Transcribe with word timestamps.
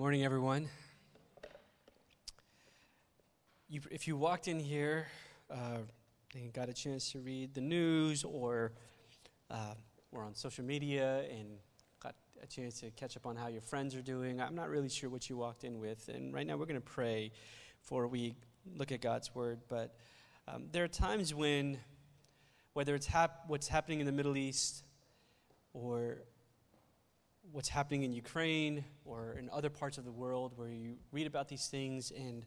Morning, 0.00 0.24
everyone. 0.24 0.66
You, 3.68 3.82
if 3.90 4.08
you 4.08 4.16
walked 4.16 4.48
in 4.48 4.58
here 4.58 5.08
uh, 5.50 5.80
and 6.34 6.50
got 6.54 6.70
a 6.70 6.72
chance 6.72 7.12
to 7.12 7.18
read 7.20 7.52
the 7.52 7.60
news 7.60 8.24
or 8.24 8.72
uh, 9.50 9.74
were 10.10 10.22
on 10.22 10.34
social 10.34 10.64
media 10.64 11.24
and 11.30 11.48
got 12.02 12.14
a 12.42 12.46
chance 12.46 12.80
to 12.80 12.90
catch 12.92 13.14
up 13.18 13.26
on 13.26 13.36
how 13.36 13.48
your 13.48 13.60
friends 13.60 13.94
are 13.94 14.00
doing, 14.00 14.40
I'm 14.40 14.54
not 14.54 14.70
really 14.70 14.88
sure 14.88 15.10
what 15.10 15.28
you 15.28 15.36
walked 15.36 15.64
in 15.64 15.78
with. 15.78 16.08
And 16.08 16.32
right 16.32 16.46
now, 16.46 16.56
we're 16.56 16.64
going 16.64 16.80
to 16.80 16.90
pray 16.90 17.30
before 17.82 18.06
we 18.06 18.36
look 18.74 18.92
at 18.92 19.02
God's 19.02 19.34
word. 19.34 19.60
But 19.68 19.94
um, 20.48 20.68
there 20.72 20.82
are 20.82 20.88
times 20.88 21.34
when, 21.34 21.76
whether 22.72 22.94
it's 22.94 23.06
hap- 23.06 23.44
what's 23.48 23.68
happening 23.68 24.00
in 24.00 24.06
the 24.06 24.12
Middle 24.12 24.38
East 24.38 24.82
or 25.74 26.22
what's 27.52 27.68
happening 27.68 28.02
in 28.02 28.12
Ukraine 28.12 28.84
or 29.04 29.36
in 29.38 29.50
other 29.50 29.70
parts 29.70 29.98
of 29.98 30.04
the 30.04 30.12
world 30.12 30.52
where 30.56 30.68
you 30.68 30.96
read 31.12 31.26
about 31.26 31.48
these 31.48 31.66
things 31.66 32.10
and 32.10 32.44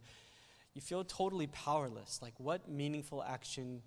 you 0.73 0.81
feel 0.81 1.03
totally 1.03 1.47
powerless. 1.47 2.19
Like, 2.21 2.33
what 2.37 2.69
meaningful 2.69 3.23
action 3.23 3.81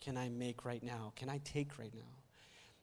can 0.00 0.16
I 0.16 0.28
make 0.28 0.64
right 0.64 0.82
now? 0.82 1.12
Can 1.16 1.28
I 1.28 1.38
take 1.44 1.78
right 1.78 1.94
now? 1.94 2.10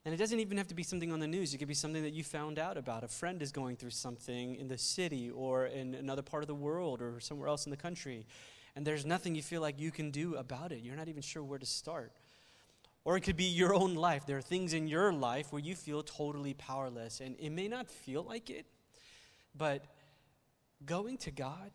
And 0.06 0.14
it 0.14 0.18
doesn't 0.18 0.40
even 0.40 0.58
have 0.58 0.68
to 0.70 0.76
be 0.76 0.84
something 0.84 1.12
on 1.12 1.20
the 1.20 1.28
news. 1.28 1.54
It 1.54 1.58
could 1.58 1.68
be 1.68 1.74
something 1.74 2.04
that 2.04 2.14
you 2.14 2.24
found 2.24 2.58
out 2.58 2.78
about. 2.78 3.04
A 3.04 3.08
friend 3.08 3.42
is 3.42 3.52
going 3.52 3.76
through 3.76 3.90
something 3.90 4.56
in 4.56 4.70
the 4.70 4.78
city 4.78 5.30
or 5.30 5.66
in 5.66 5.94
another 5.94 6.22
part 6.22 6.42
of 6.42 6.48
the 6.48 6.56
world 6.56 7.02
or 7.02 7.20
somewhere 7.20 7.50
else 7.50 7.66
in 7.66 7.70
the 7.70 7.78
country. 7.78 8.26
And 8.76 8.88
there's 8.88 9.06
nothing 9.06 9.36
you 9.36 9.42
feel 9.42 9.62
like 9.62 9.78
you 9.78 9.92
can 9.92 10.10
do 10.10 10.36
about 10.36 10.72
it. 10.72 10.80
You're 10.82 10.96
not 10.96 11.10
even 11.10 11.22
sure 11.22 11.44
where 11.44 11.60
to 11.60 11.66
start. 11.66 12.14
Or 13.10 13.18
it 13.18 13.22
could 13.22 13.38
be 13.38 13.46
your 13.46 13.74
own 13.74 13.96
life. 13.96 14.28
There 14.28 14.38
are 14.38 14.42
things 14.42 14.72
in 14.72 14.88
your 14.88 15.12
life 15.12 15.52
where 15.52 15.60
you 15.60 15.74
feel 15.74 16.04
totally 16.04 16.54
powerless. 16.54 17.22
And 17.22 17.36
it 17.40 17.50
may 17.50 17.68
not 17.68 17.90
feel 17.90 18.22
like 18.22 18.52
it, 18.52 18.68
but 19.56 19.84
going 20.86 21.18
to 21.18 21.32
God 21.32 21.72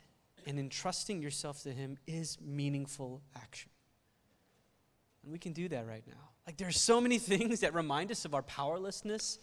and 0.46 0.60
entrusting 0.60 1.20
yourself 1.20 1.64
to 1.64 1.72
Him 1.72 1.98
is 2.06 2.38
meaningful 2.40 3.20
action. 3.34 3.72
And 5.24 5.32
we 5.32 5.40
can 5.40 5.52
do 5.52 5.68
that 5.70 5.88
right 5.88 6.04
now. 6.06 6.30
Like, 6.46 6.56
there 6.56 6.68
are 6.68 6.70
so 6.70 7.00
many 7.00 7.18
things 7.34 7.58
that 7.62 7.74
remind 7.74 8.12
us 8.12 8.24
of 8.24 8.32
our 8.32 8.42
powerlessness 8.42 9.40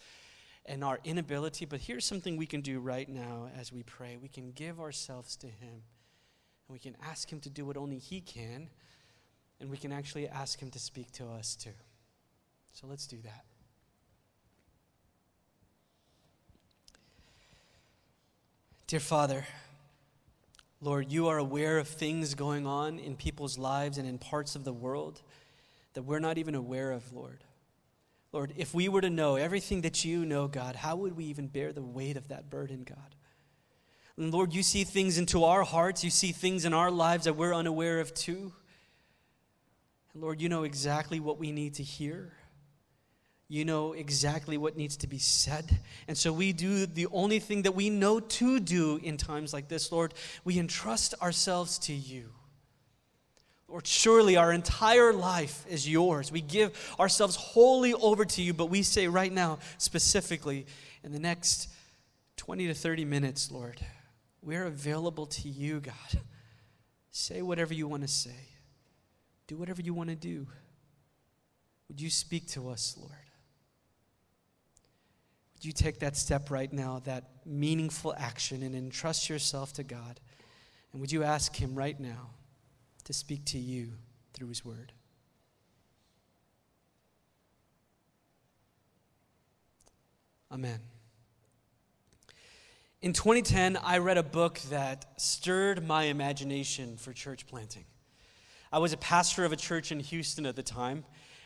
and 0.65 0.85
our 0.85 0.97
inability, 1.03 1.65
but 1.65 1.81
here's 1.81 2.05
something 2.05 2.37
we 2.37 2.45
can 2.45 2.61
do 2.61 2.79
right 2.79 3.09
now 3.09 3.49
as 3.59 3.73
we 3.73 3.83
pray. 3.83 4.15
We 4.15 4.29
can 4.29 4.53
give 4.53 4.79
ourselves 4.79 5.35
to 5.35 5.47
Him, 5.47 5.83
and 6.69 6.69
we 6.69 6.79
can 6.79 6.95
ask 7.03 7.29
Him 7.29 7.41
to 7.41 7.49
do 7.49 7.65
what 7.65 7.75
only 7.75 7.97
He 7.97 8.21
can, 8.21 8.69
and 9.61 9.69
we 9.69 9.77
can 9.77 9.91
actually 9.91 10.27
ask 10.27 10.59
Him 10.59 10.71
to 10.71 10.79
speak 10.79 11.11
to 11.13 11.25
us 11.27 11.55
too. 11.55 11.69
So 12.73 12.87
let's 12.87 13.07
do 13.07 13.17
that. 13.23 13.45
Dear 18.87 18.99
Father, 18.99 19.45
Lord, 20.81 21.11
you 21.11 21.27
are 21.27 21.37
aware 21.37 21.77
of 21.77 21.87
things 21.87 22.33
going 22.33 22.65
on 22.65 22.99
in 22.99 23.15
people's 23.15 23.57
lives 23.57 23.97
and 23.97 24.07
in 24.07 24.17
parts 24.17 24.55
of 24.55 24.65
the 24.65 24.73
world 24.73 25.21
that 25.93 26.01
we're 26.01 26.19
not 26.19 26.37
even 26.37 26.55
aware 26.55 26.91
of, 26.91 27.13
Lord. 27.13 27.43
Lord, 28.33 28.53
if 28.57 28.73
we 28.73 28.89
were 28.89 29.01
to 29.01 29.09
know 29.09 29.35
everything 29.35 29.81
that 29.81 30.03
you 30.03 30.25
know, 30.25 30.47
God, 30.47 30.75
how 30.75 30.95
would 30.95 31.15
we 31.15 31.25
even 31.25 31.47
bear 31.47 31.71
the 31.71 31.81
weight 31.81 32.17
of 32.17 32.29
that 32.29 32.49
burden, 32.49 32.83
God? 32.83 33.15
And 34.17 34.33
Lord, 34.33 34.53
you 34.53 34.63
see 34.63 34.83
things 34.83 35.17
into 35.17 35.43
our 35.43 35.63
hearts, 35.63 36.03
you 36.03 36.09
see 36.09 36.31
things 36.31 36.65
in 36.65 36.73
our 36.73 36.91
lives 36.91 37.25
that 37.25 37.35
we're 37.35 37.53
unaware 37.53 37.99
of 37.99 38.13
too. 38.13 38.53
And 40.13 40.21
Lord, 40.21 40.41
you 40.41 40.49
know 40.49 40.63
exactly 40.63 41.19
what 41.19 41.37
we 41.37 41.51
need 41.51 41.75
to 41.75 41.83
hear. 41.83 42.33
You 43.47 43.65
know 43.65 43.93
exactly 43.93 44.57
what 44.57 44.77
needs 44.77 44.97
to 44.97 45.07
be 45.07 45.17
said. 45.17 45.79
And 46.07 46.17
so 46.17 46.31
we 46.31 46.53
do 46.53 46.85
the 46.85 47.07
only 47.11 47.39
thing 47.39 47.63
that 47.63 47.75
we 47.75 47.89
know 47.89 48.19
to 48.19 48.59
do 48.59 48.97
in 49.03 49.17
times 49.17 49.53
like 49.53 49.67
this, 49.67 49.91
Lord. 49.91 50.13
We 50.45 50.57
entrust 50.57 51.13
ourselves 51.21 51.77
to 51.79 51.93
you. 51.93 52.29
Lord, 53.67 53.87
surely 53.87 54.35
our 54.35 54.51
entire 54.51 55.13
life 55.13 55.65
is 55.69 55.87
yours. 55.87 56.31
We 56.31 56.41
give 56.41 56.77
ourselves 56.99 57.37
wholly 57.37 57.93
over 57.93 58.25
to 58.25 58.41
you, 58.41 58.53
but 58.53 58.65
we 58.65 58.83
say 58.83 59.07
right 59.07 59.31
now, 59.31 59.59
specifically, 59.77 60.65
in 61.03 61.13
the 61.13 61.19
next 61.19 61.69
20 62.37 62.67
to 62.67 62.73
30 62.73 63.05
minutes, 63.05 63.51
Lord, 63.51 63.79
we're 64.41 64.65
available 64.65 65.25
to 65.25 65.47
you, 65.47 65.79
God. 65.79 66.21
Say 67.11 67.41
whatever 67.41 67.73
you 67.73 67.87
want 67.87 68.01
to 68.03 68.07
say, 68.07 68.50
do 69.51 69.57
whatever 69.57 69.81
you 69.81 69.93
want 69.93 70.09
to 70.09 70.15
do. 70.15 70.47
Would 71.89 71.99
you 71.99 72.09
speak 72.09 72.47
to 72.51 72.69
us, 72.69 72.95
Lord? 72.97 73.11
Would 75.53 75.65
you 75.65 75.73
take 75.73 75.99
that 75.99 76.15
step 76.15 76.49
right 76.49 76.71
now, 76.71 77.01
that 77.03 77.25
meaningful 77.45 78.15
action, 78.17 78.63
and 78.63 78.73
entrust 78.73 79.29
yourself 79.29 79.73
to 79.73 79.83
God? 79.83 80.21
And 80.93 81.01
would 81.01 81.11
you 81.11 81.23
ask 81.23 81.53
Him 81.53 81.75
right 81.75 81.99
now 81.99 82.29
to 83.03 83.11
speak 83.11 83.43
to 83.47 83.59
you 83.59 83.91
through 84.33 84.47
His 84.47 84.63
Word? 84.63 84.93
Amen. 90.49 90.79
In 93.01 93.11
2010, 93.11 93.75
I 93.83 93.97
read 93.97 94.17
a 94.17 94.23
book 94.23 94.61
that 94.69 95.19
stirred 95.19 95.85
my 95.85 96.03
imagination 96.03 96.95
for 96.95 97.11
church 97.11 97.47
planting. 97.47 97.83
I 98.71 98.79
was 98.79 98.93
a 98.93 98.97
pastor 98.97 99.45
of 99.45 99.51
a 99.51 99.57
church 99.57 99.91
in 99.91 99.99
Houston 99.99 100.45
at 100.45 100.55
the 100.55 100.63
time, 100.63 101.03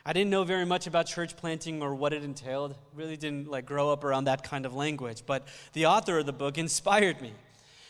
I 0.07 0.13
didn't 0.13 0.29
know 0.29 0.43
very 0.43 0.65
much 0.67 0.85
about 0.85 1.07
church 1.07 1.35
planting 1.35 1.81
or 1.81 1.95
what 1.95 2.13
it 2.13 2.23
entailed. 2.23 2.75
Really 2.93 3.17
didn't 3.17 3.49
like 3.49 3.65
grow 3.65 3.91
up 3.91 4.03
around 4.03 4.25
that 4.25 4.43
kind 4.43 4.63
of 4.63 4.75
language. 4.75 5.23
But 5.25 5.47
the 5.73 5.87
author 5.87 6.19
of 6.19 6.27
the 6.27 6.33
book 6.33 6.59
inspired 6.59 7.21
me. 7.21 7.33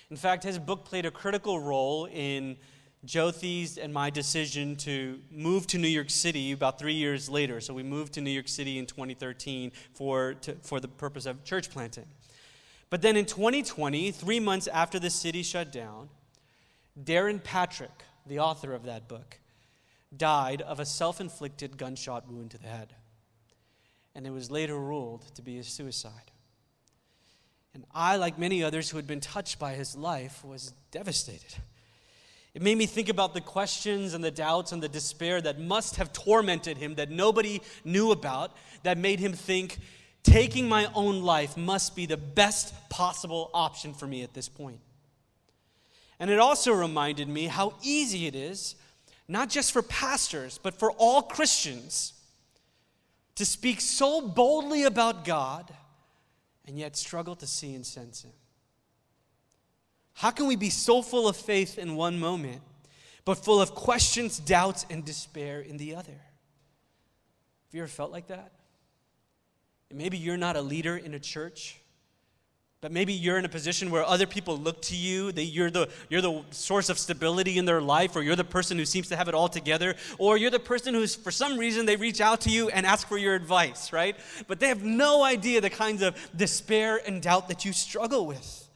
In 0.10 0.16
fact, 0.16 0.44
his 0.46 0.58
book 0.58 0.86
played 0.86 1.06
a 1.06 1.12
critical 1.12 1.60
role 1.60 2.06
in 2.06 2.56
Jothi's 3.04 3.78
and 3.78 3.94
my 3.94 4.10
decision 4.10 4.78
to 4.78 5.20
move 5.30 5.68
to 5.68 5.78
New 5.78 5.90
York 5.90 6.10
City 6.10 6.54
about 6.54 6.80
three 6.80 6.94
years 6.94 7.28
later. 7.28 7.60
So 7.60 7.74
we 7.74 7.84
moved 7.84 8.14
to 8.14 8.22
New 8.22 8.32
York 8.32 8.48
City 8.48 8.80
in 8.80 8.86
2013 8.86 9.74
for, 9.94 10.36
to, 10.36 10.56
for 10.62 10.80
the 10.80 10.88
purpose 10.88 11.26
of 11.26 11.44
church 11.44 11.70
planting. 11.70 12.08
But 12.90 13.02
then 13.02 13.18
in 13.18 13.26
2020, 13.26 14.12
three 14.12 14.40
months 14.40 14.68
after 14.68 15.00
the 15.00 15.10
city 15.10 15.44
shut 15.44 15.74
down, 15.74 16.08
Darrin 17.04 17.40
Patrick, 17.40 18.04
the 18.26 18.40
author 18.40 18.74
of 18.74 18.84
that 18.84 19.08
book, 19.08 19.40
died 20.16 20.62
of 20.62 20.80
a 20.80 20.86
self 20.86 21.20
inflicted 21.20 21.78
gunshot 21.78 22.30
wound 22.32 22.52
to 22.52 22.58
the 22.58 22.68
head. 22.68 22.94
And 24.14 24.26
it 24.26 24.32
was 24.32 24.50
later 24.50 24.78
ruled 24.78 25.26
to 25.36 25.42
be 25.42 25.58
a 25.58 25.64
suicide. 25.64 26.32
And 27.74 27.84
I, 27.94 28.16
like 28.16 28.40
many 28.40 28.64
others 28.64 28.90
who 28.90 28.98
had 28.98 29.06
been 29.06 29.20
touched 29.20 29.60
by 29.60 29.74
his 29.74 29.96
life, 29.96 30.46
was 30.46 30.74
devastated. 30.92 31.56
It 32.54 32.62
made 32.62 32.78
me 32.78 32.86
think 32.86 33.10
about 33.10 33.34
the 33.34 33.42
questions 33.42 34.14
and 34.14 34.24
the 34.24 34.32
doubts 34.32 34.72
and 34.72 34.82
the 34.82 34.88
despair 34.88 35.42
that 35.42 35.60
must 35.60 35.98
have 35.98 36.14
tormented 36.14 36.78
him, 36.78 36.96
that 36.96 37.12
nobody 37.12 37.62
knew 37.84 38.12
about, 38.12 38.56
that 38.84 38.98
made 38.98 39.20
him 39.20 39.34
think 39.34 39.78
taking 40.24 40.70
my 40.70 40.90
own 40.96 41.22
life 41.22 41.58
must 41.58 41.98
be 41.98 42.06
the 42.06 42.16
best 42.16 42.74
possible 42.90 43.52
option 43.54 43.94
for 43.94 44.08
me 44.08 44.24
at 44.24 44.34
this 44.34 44.48
point. 44.48 44.80
And 46.20 46.30
it 46.30 46.40
also 46.40 46.72
reminded 46.74 47.28
me 47.28 47.46
how 47.46 47.74
easy 47.82 48.28
it 48.28 48.36
is 48.36 48.76
not 49.28 49.50
just 49.50 49.72
for 49.72 49.82
pastors, 49.82 50.60
but 50.62 50.74
for 50.76 50.92
all 50.92 51.24
Christians, 51.24 52.14
to 53.36 53.46
speak 53.46 53.82
so 53.82 54.22
boldly 54.22 54.84
about 54.84 55.26
God 55.26 55.74
and 56.68 56.78
yet 56.78 56.96
struggle 56.96 57.36
to 57.38 57.48
see 57.48 57.76
and 57.76 57.86
sense 57.86 58.24
Him? 58.24 58.32
How 60.14 60.32
can 60.32 60.48
we 60.48 60.56
be 60.56 60.70
so 60.70 61.02
full 61.02 61.28
of 61.28 61.36
faith 61.36 61.78
in 61.78 61.96
one 61.96 62.20
moment, 62.20 62.62
but 63.26 63.36
full 63.36 63.62
of 63.62 63.76
questions, 63.76 64.40
doubts, 64.40 64.86
and 64.90 65.04
despair 65.04 65.60
in 65.60 65.78
the 65.78 65.96
other? 65.96 66.12
Have 66.12 67.74
you 67.74 67.82
ever 67.82 67.90
felt 67.90 68.12
like 68.12 68.28
that? 68.28 68.52
And 69.90 70.00
maybe 70.00 70.18
you're 70.18 70.38
not 70.38 70.56
a 70.56 70.62
leader 70.62 70.96
in 70.96 71.14
a 71.14 71.20
church. 71.20 71.78
But 72.82 72.92
maybe 72.92 73.14
you're 73.14 73.40
in 73.40 73.46
a 73.46 73.50
position 73.50 73.90
where 73.90 74.04
other 74.04 74.28
people 74.28 74.58
look 74.58 74.82
to 74.84 74.96
you, 74.96 75.32
that 75.32 75.46
you're 75.46 75.72
the, 75.72 75.90
you're 76.10 76.22
the 76.22 76.44
source 76.52 76.90
of 76.90 77.00
stability 77.00 77.58
in 77.58 77.66
their 77.66 77.82
life, 77.82 78.16
or 78.16 78.22
you're 78.22 78.36
the 78.36 78.44
person 78.44 78.78
who 78.78 78.86
seems 78.86 79.08
to 79.10 79.16
have 79.16 79.28
it 79.28 79.34
all 79.34 79.48
together, 79.48 79.96
or 80.20 80.38
you're 80.38 80.52
the 80.52 80.60
person 80.60 80.94
who's, 80.94 81.16
for 81.16 81.32
some 81.32 81.58
reason, 81.58 81.86
they 81.86 81.96
reach 81.96 82.22
out 82.22 82.42
to 82.42 82.50
you 82.50 82.70
and 82.70 82.86
ask 82.86 83.08
for 83.08 83.18
your 83.18 83.34
advice, 83.34 83.92
right? 83.92 84.16
But 84.48 84.60
they 84.60 84.68
have 84.68 84.84
no 84.84 85.24
idea 85.24 85.62
the 85.62 85.70
kinds 85.70 86.02
of 86.02 86.16
despair 86.36 87.02
and 87.08 87.22
doubt 87.22 87.48
that 87.48 87.66
you 87.66 87.74
struggle 87.74 88.28
with. 88.28 88.70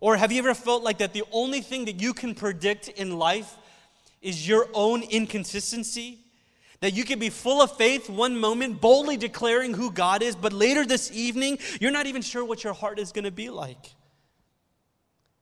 Or 0.00 0.16
have 0.16 0.32
you 0.32 0.38
ever 0.38 0.54
felt 0.54 0.82
like 0.82 0.98
that 0.98 1.12
the 1.12 1.24
only 1.32 1.60
thing 1.60 1.86
that 1.86 2.00
you 2.00 2.14
can 2.14 2.34
predict 2.34 2.88
in 2.88 3.18
life 3.18 3.56
is 4.22 4.48
your 4.48 4.66
own 4.72 5.02
inconsistency? 5.02 6.23
That 6.84 6.92
you 6.92 7.04
can 7.04 7.18
be 7.18 7.30
full 7.30 7.62
of 7.62 7.78
faith 7.78 8.10
one 8.10 8.38
moment, 8.38 8.78
boldly 8.78 9.16
declaring 9.16 9.72
who 9.72 9.90
God 9.90 10.22
is, 10.22 10.36
but 10.36 10.52
later 10.52 10.84
this 10.84 11.10
evening, 11.10 11.58
you're 11.80 11.90
not 11.90 12.04
even 12.04 12.20
sure 12.20 12.44
what 12.44 12.62
your 12.62 12.74
heart 12.74 12.98
is 12.98 13.10
going 13.10 13.24
to 13.24 13.30
be 13.30 13.48
like. 13.48 13.94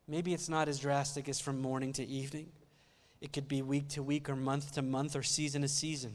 Maybe 0.06 0.34
it's 0.34 0.48
not 0.48 0.68
as 0.68 0.78
drastic 0.78 1.28
as 1.28 1.40
from 1.40 1.60
morning 1.60 1.92
to 1.94 2.06
evening. 2.06 2.46
It 3.20 3.32
could 3.32 3.48
be 3.48 3.60
week 3.60 3.88
to 3.88 4.04
week, 4.04 4.30
or 4.30 4.36
month 4.36 4.74
to 4.74 4.82
month, 4.82 5.16
or 5.16 5.24
season 5.24 5.62
to 5.62 5.68
season. 5.68 6.14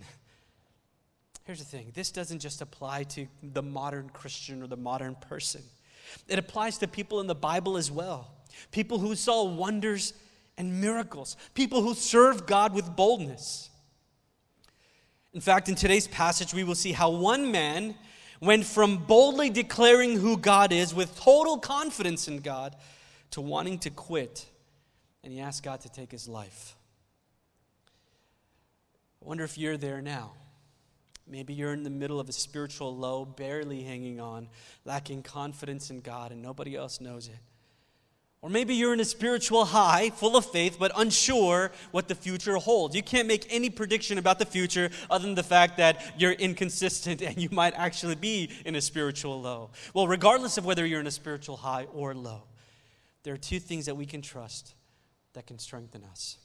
Here's 1.44 1.60
the 1.60 1.66
thing 1.66 1.92
this 1.94 2.10
doesn't 2.10 2.40
just 2.40 2.62
apply 2.62 3.04
to 3.04 3.28
the 3.44 3.62
modern 3.62 4.10
Christian 4.12 4.64
or 4.64 4.68
the 4.68 4.78
modern 4.78 5.16
person, 5.16 5.62
it 6.30 6.40
applies 6.40 6.78
to 6.78 6.88
people 6.88 7.20
in 7.20 7.28
the 7.28 7.36
Bible 7.36 7.76
as 7.76 7.92
well. 7.92 8.32
people 8.72 8.98
who 8.98 9.14
saw 9.14 9.44
wonders 9.44 10.14
and 10.58 10.80
miracles, 10.80 11.36
people 11.54 11.82
who 11.82 11.96
served 11.96 12.48
God 12.48 12.74
with 12.74 12.96
boldness. 12.96 13.72
In 15.38 15.42
fact, 15.42 15.70
in 15.70 15.76
today's 15.76 16.08
passage, 16.08 16.52
we 16.52 16.64
will 16.64 16.74
see 16.74 16.94
how 16.94 17.12
one 17.12 17.52
man 17.52 17.94
went 18.42 18.66
from 18.66 18.98
boldly 18.98 19.52
declaring 19.52 20.18
who 20.18 20.36
God 20.36 20.72
is 20.72 20.96
with 20.96 21.16
total 21.16 21.60
confidence 21.60 22.28
in 22.28 22.40
God 22.40 22.76
to 23.30 23.42
wanting 23.42 23.78
to 23.82 23.92
quit, 23.92 24.48
and 25.24 25.32
he 25.32 25.40
asked 25.40 25.62
God 25.62 25.82
to 25.82 25.90
take 25.90 26.12
his 26.12 26.28
life. 26.28 26.76
I 29.22 29.28
wonder 29.28 29.44
if 29.44 29.60
you're 29.60 29.78
there 29.78 30.02
now. 30.02 30.32
Maybe 31.28 31.54
you're 31.54 31.74
in 31.74 31.84
the 31.84 31.92
middle 31.92 32.20
of 32.20 32.30
a 32.30 32.34
spiritual 32.34 32.98
low, 32.98 33.24
barely 33.24 33.84
hanging 33.84 34.20
on, 34.20 34.50
lacking 34.86 35.22
confidence 35.22 35.92
in 35.92 36.00
God, 36.00 36.32
and 36.32 36.42
nobody 36.42 36.76
else 36.76 37.00
knows 37.00 37.28
it. 37.28 37.38
Or 38.42 38.50
maybe 38.50 38.76
you're 38.76 38.94
in 38.94 39.00
a 39.00 39.06
spiritual 39.06 39.66
high, 39.66 40.12
full 40.12 40.38
of 40.38 40.46
faith, 40.46 40.78
but 40.80 40.92
unsure 40.96 41.72
what 41.92 42.08
the 42.08 42.14
future 42.14 42.56
holds. 42.58 42.96
You 42.96 43.02
can't 43.02 43.28
make 43.28 43.48
any 43.50 43.70
prediction 43.70 44.20
about 44.20 44.38
the 44.38 44.46
future 44.46 44.92
other 45.10 45.26
than 45.26 45.34
the 45.34 45.44
fact 45.44 45.78
that 45.78 46.14
you're 46.18 46.34
inconsistent 46.34 47.22
and 47.24 47.38
you 47.38 47.50
might 47.52 47.74
actually 47.74 48.16
be 48.16 48.52
in 48.66 48.76
a 48.76 48.82
spiritual 48.82 49.42
low. 49.42 49.72
Well, 49.94 50.08
regardless 50.08 50.58
of 50.58 50.66
whether 50.66 50.86
you're 50.86 51.00
in 51.00 51.08
a 51.08 51.12
spiritual 51.12 51.58
high 51.58 51.86
or 51.94 52.14
low, 52.14 52.44
there 53.24 53.34
are 53.34 53.38
two 53.38 53.60
things 53.60 53.88
that 53.88 53.96
we 53.96 54.06
can 54.06 54.22
trust 54.22 54.76
that 55.34 55.48
can 55.48 55.58
strengthen 55.58 56.04
us. 56.04 56.38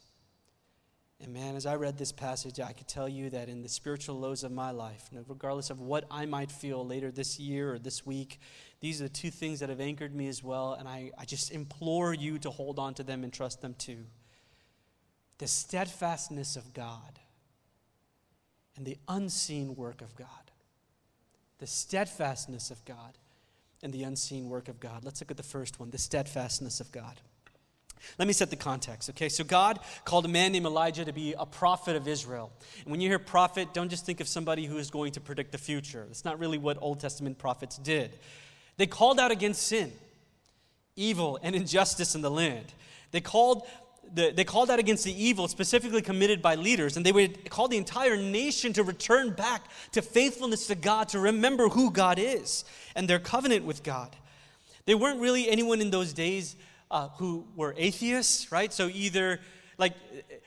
And 1.22 1.32
man, 1.32 1.54
as 1.54 1.66
I 1.66 1.76
read 1.76 1.98
this 1.98 2.10
passage, 2.10 2.58
I 2.58 2.72
could 2.72 2.88
tell 2.88 3.08
you 3.08 3.30
that 3.30 3.48
in 3.48 3.62
the 3.62 3.69
spiritual 3.69 4.19
lows 4.19 4.42
of 4.42 4.50
my 4.50 4.72
life, 4.72 5.08
regardless 5.28 5.70
of 5.70 5.80
what 5.80 6.04
I 6.10 6.26
might 6.26 6.50
feel 6.50 6.84
later 6.84 7.12
this 7.12 7.38
year 7.38 7.74
or 7.74 7.78
this 7.78 8.04
week, 8.04 8.40
these 8.80 9.00
are 9.00 9.04
the 9.04 9.10
two 9.10 9.30
things 9.30 9.60
that 9.60 9.69
have 9.69 9.80
anchored 9.80 10.16
me 10.16 10.26
as 10.26 10.42
well. 10.42 10.72
And 10.72 10.88
I, 10.88 11.12
I 11.16 11.24
just 11.24 11.52
implore 11.52 12.12
you 12.12 12.40
to 12.40 12.50
hold 12.50 12.80
on 12.80 12.94
to 12.94 13.04
them 13.04 13.22
and 13.22 13.32
trust 13.32 13.60
them 13.60 13.74
too. 13.78 14.06
The 15.38 15.46
steadfastness 15.46 16.56
of 16.56 16.74
God 16.74 17.20
and 18.76 18.84
the 18.84 18.98
unseen 19.06 19.76
work 19.76 20.02
of 20.02 20.16
God. 20.16 20.26
The 21.58 21.69
steadfastness 21.69 22.72
of 22.72 22.84
God 22.84 23.16
and 23.80 23.92
the 23.92 24.02
unseen 24.02 24.48
work 24.48 24.66
of 24.66 24.80
God. 24.80 25.04
Let's 25.04 25.20
look 25.20 25.30
at 25.30 25.36
the 25.36 25.44
first 25.44 25.78
one 25.78 25.90
the 25.90 25.98
steadfastness 25.98 26.80
of 26.80 26.90
God. 26.90 27.20
Let 28.19 28.26
me 28.26 28.34
set 28.34 28.50
the 28.50 28.56
context, 28.56 29.10
okay? 29.10 29.28
So, 29.28 29.44
God 29.44 29.81
called 30.04 30.25
a 30.25 30.28
man 30.28 30.52
named 30.52 30.66
Elijah 30.66 31.04
to 31.04 31.12
be 31.12 31.34
a 31.38 31.46
prophet 31.46 31.96
of 31.96 32.06
Israel. 32.08 32.52
And 32.82 32.90
when 32.90 33.00
you 33.00 33.08
hear 33.08 33.19
prophet, 33.19 33.72
don't 33.72 33.88
just 33.88 34.06
think 34.06 34.20
of 34.20 34.28
somebody 34.28 34.66
who 34.66 34.78
is 34.78 34.90
going 34.90 35.12
to 35.12 35.20
predict 35.20 35.52
the 35.52 35.58
future. 35.58 36.04
That's 36.06 36.25
not 36.25 36.38
really 36.38 36.58
what 36.58 36.78
Old 36.81 37.00
Testament 37.00 37.38
prophets 37.38 37.78
did. 37.78 38.19
They 38.76 38.87
called 38.87 39.20
out 39.20 39.31
against 39.31 39.66
sin, 39.66 39.93
evil, 40.96 41.38
and 41.43 41.54
injustice 41.54 42.14
in 42.14 42.22
the 42.22 42.31
land. 42.31 42.72
They 43.10 43.20
called 43.20 43.66
the, 44.14 44.32
they 44.34 44.44
called 44.44 44.70
out 44.70 44.78
against 44.78 45.05
the 45.05 45.25
evil 45.25 45.48
specifically 45.48 46.02
committed 46.02 46.43
by 46.43 46.56
leaders, 46.56 46.96
and 46.96 47.06
they 47.06 47.12
would 47.12 47.48
call 47.50 47.69
the 47.69 47.76
entire 47.76 48.16
nation 48.16 48.72
to 48.75 48.82
return 48.82 49.31
back 49.31 49.64
to 49.93 50.02
faithfulness 50.02 50.66
to 50.66 50.75
God, 50.75 51.08
to 51.10 51.19
remember 51.19 51.69
who 51.69 51.90
God 51.90 52.19
is 52.19 52.64
and 52.94 53.08
their 53.08 53.19
covenant 53.19 53.64
with 53.64 53.82
God. 53.82 54.14
They 54.84 54.94
weren't 54.94 55.20
really 55.20 55.48
anyone 55.48 55.81
in 55.81 55.90
those 55.90 56.12
days 56.12 56.56
uh, 56.93 57.09
who 57.17 57.44
were 57.56 57.75
atheists, 57.77 58.53
right? 58.53 58.73
So 58.73 58.89
either, 58.93 59.41
like, 59.79 59.94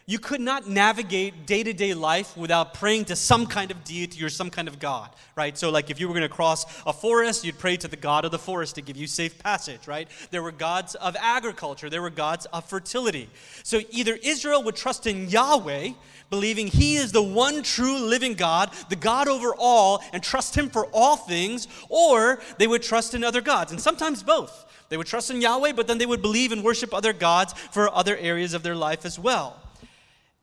you 0.06 0.20
could 0.20 0.40
not 0.40 0.70
navigate 0.70 1.48
day 1.48 1.64
to 1.64 1.74
day 1.74 1.96
life 1.96 2.38
without 2.38 2.76
praying 2.76 3.06
to 3.06 3.16
some 3.16 3.48
kind 3.48 3.72
of 3.72 3.84
deity 3.84 4.24
or 4.24 4.30
some 4.30 4.52
kind 4.52 4.68
of 4.68 4.78
God, 4.78 5.10
right? 5.36 5.58
So, 5.58 5.72
like, 5.72 5.90
if 5.90 6.00
you 6.00 6.08
were 6.08 6.14
going 6.14 6.22
to 6.22 6.30
cross 6.30 6.66
a 6.86 6.94
forest, 6.94 7.44
you'd 7.44 7.58
pray 7.58 7.76
to 7.78 7.88
the 7.88 7.98
God 7.98 8.24
of 8.24 8.30
the 8.30 8.38
forest 8.38 8.76
to 8.76 8.84
give 8.84 8.96
you 8.96 9.08
safe 9.08 9.40
passage, 9.40 9.88
right? 9.88 10.08
There 10.30 10.44
were 10.44 10.52
gods 10.52 10.94
of 10.94 11.16
agriculture, 11.20 11.90
there 11.90 12.04
were 12.04 12.12
gods 12.12 12.46
of 12.54 12.66
fertility. 12.66 13.28
So, 13.64 13.82
either 13.90 14.16
Israel 14.22 14.62
would 14.64 14.76
trust 14.76 15.08
in 15.08 15.28
Yahweh, 15.28 15.94
believing 16.30 16.68
He 16.68 16.98
is 16.98 17.12
the 17.12 17.24
one 17.24 17.64
true 17.64 17.98
living 17.98 18.36
God, 18.36 18.70
the 18.90 18.96
God 18.96 19.28
over 19.28 19.56
all, 19.58 20.04
and 20.14 20.22
trust 20.22 20.56
Him 20.56 20.70
for 20.70 20.86
all 20.94 21.16
things, 21.16 21.68
or 21.90 22.40
they 22.60 22.68
would 22.68 22.84
trust 22.84 23.16
in 23.16 23.24
other 23.24 23.42
gods, 23.42 23.72
and 23.72 23.82
sometimes 23.82 24.22
both. 24.22 24.66
They 24.90 24.98
would 24.98 25.08
trust 25.08 25.32
in 25.32 25.42
Yahweh, 25.42 25.74
but 25.74 25.88
then 25.88 25.98
they 25.98 26.06
would 26.06 26.22
believe 26.22 26.52
and 26.52 26.64
worship 26.64 26.94
other 26.94 27.14
gods 27.14 27.54
for 27.72 27.94
other 27.94 28.16
areas 28.18 28.54
of 28.54 28.64
their 28.64 28.76
life 28.76 29.06
as 29.06 29.18
well. 29.18 29.60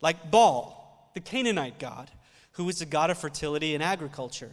Like 0.00 0.30
Baal, 0.30 1.10
the 1.14 1.20
Canaanite 1.20 1.78
god, 1.78 2.10
who 2.52 2.68
is 2.68 2.80
the 2.80 2.86
god 2.86 3.10
of 3.10 3.18
fertility 3.18 3.74
and 3.74 3.82
agriculture. 3.82 4.50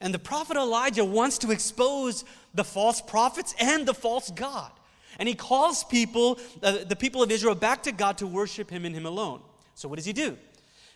And 0.00 0.14
the 0.14 0.18
prophet 0.18 0.56
Elijah 0.56 1.04
wants 1.04 1.38
to 1.38 1.50
expose 1.50 2.24
the 2.54 2.64
false 2.64 3.00
prophets 3.00 3.54
and 3.60 3.86
the 3.86 3.94
false 3.94 4.30
God. 4.30 4.70
And 5.18 5.28
he 5.28 5.34
calls 5.34 5.84
people, 5.84 6.38
uh, 6.62 6.78
the 6.88 6.96
people 6.96 7.22
of 7.22 7.30
Israel, 7.30 7.54
back 7.54 7.82
to 7.82 7.92
God 7.92 8.18
to 8.18 8.26
worship 8.26 8.70
him 8.70 8.84
and 8.84 8.94
him 8.94 9.04
alone. 9.04 9.42
So, 9.74 9.88
what 9.88 9.96
does 9.96 10.06
he 10.06 10.14
do? 10.14 10.38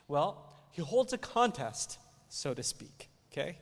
Well, 0.09 0.51
he 0.71 0.81
holds 0.81 1.13
a 1.13 1.19
contest, 1.19 1.99
so 2.29 2.55
to 2.55 2.63
speak. 2.63 3.09
Okay? 3.31 3.59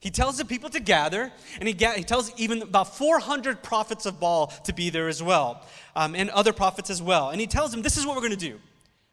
He 0.00 0.10
tells 0.10 0.38
the 0.38 0.46
people 0.46 0.70
to 0.70 0.80
gather, 0.80 1.30
and 1.58 1.68
he, 1.68 1.74
ga- 1.74 1.92
he 1.92 2.04
tells 2.04 2.32
even 2.38 2.62
about 2.62 2.96
400 2.96 3.62
prophets 3.62 4.06
of 4.06 4.18
Baal 4.18 4.46
to 4.64 4.72
be 4.72 4.88
there 4.88 5.08
as 5.08 5.22
well, 5.22 5.62
um, 5.94 6.14
and 6.14 6.30
other 6.30 6.54
prophets 6.54 6.88
as 6.88 7.02
well. 7.02 7.28
And 7.28 7.38
he 7.38 7.46
tells 7.46 7.70
them, 7.70 7.82
This 7.82 7.98
is 7.98 8.06
what 8.06 8.16
we're 8.16 8.22
going 8.22 8.32
to 8.32 8.38
do. 8.38 8.58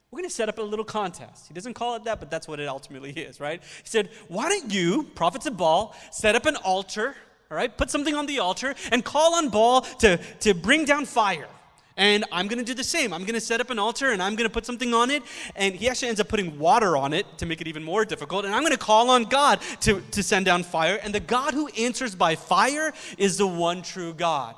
We're 0.09 0.19
going 0.19 0.29
to 0.29 0.33
set 0.33 0.47
up 0.47 0.57
a 0.57 0.61
little 0.61 0.85
contest. 0.85 1.49
He 1.49 1.53
doesn't 1.53 1.73
call 1.73 1.95
it 1.95 2.05
that, 2.05 2.21
but 2.21 2.31
that's 2.31 2.47
what 2.47 2.61
it 2.61 2.67
ultimately 2.69 3.11
is, 3.15 3.41
right? 3.41 3.61
He 3.61 3.89
said, 3.89 4.09
Why 4.29 4.47
don't 4.47 4.71
you, 4.71 5.03
prophets 5.13 5.45
of 5.45 5.57
Baal, 5.57 5.93
set 6.09 6.35
up 6.35 6.45
an 6.45 6.55
altar, 6.55 7.15
all 7.51 7.57
right? 7.57 7.75
Put 7.75 7.89
something 7.91 8.15
on 8.15 8.25
the 8.25 8.39
altar 8.39 8.73
and 8.89 9.03
call 9.03 9.35
on 9.35 9.49
Baal 9.49 9.81
to, 9.81 10.17
to 10.39 10.53
bring 10.53 10.85
down 10.85 11.03
fire. 11.03 11.49
And 11.97 12.25
I'm 12.31 12.47
going 12.47 12.59
to 12.59 12.63
do 12.63 12.75
the 12.75 12.83
same. 12.83 13.11
I'm 13.11 13.23
going 13.23 13.33
to 13.33 13.41
set 13.41 13.59
up 13.59 13.71
an 13.71 13.79
altar 13.79 14.11
and 14.11 14.21
I'm 14.21 14.35
going 14.35 14.47
to 14.47 14.53
put 14.53 14.67
something 14.67 14.93
on 14.93 15.09
it. 15.09 15.23
And 15.55 15.73
he 15.73 15.89
actually 15.89 16.09
ends 16.09 16.21
up 16.21 16.27
putting 16.27 16.59
water 16.59 16.95
on 16.95 17.11
it 17.11 17.25
to 17.39 17.47
make 17.47 17.59
it 17.59 17.67
even 17.67 17.83
more 17.83 18.05
difficult. 18.05 18.45
And 18.45 18.53
I'm 18.53 18.61
going 18.61 18.71
to 18.71 18.77
call 18.77 19.09
on 19.09 19.23
God 19.23 19.59
to, 19.81 20.01
to 20.11 20.21
send 20.21 20.45
down 20.45 20.61
fire. 20.61 20.99
And 21.01 21.13
the 21.13 21.19
God 21.19 21.55
who 21.55 21.67
answers 21.69 22.13
by 22.13 22.35
fire 22.35 22.93
is 23.17 23.37
the 23.37 23.47
one 23.47 23.81
true 23.81 24.13
God. 24.13 24.55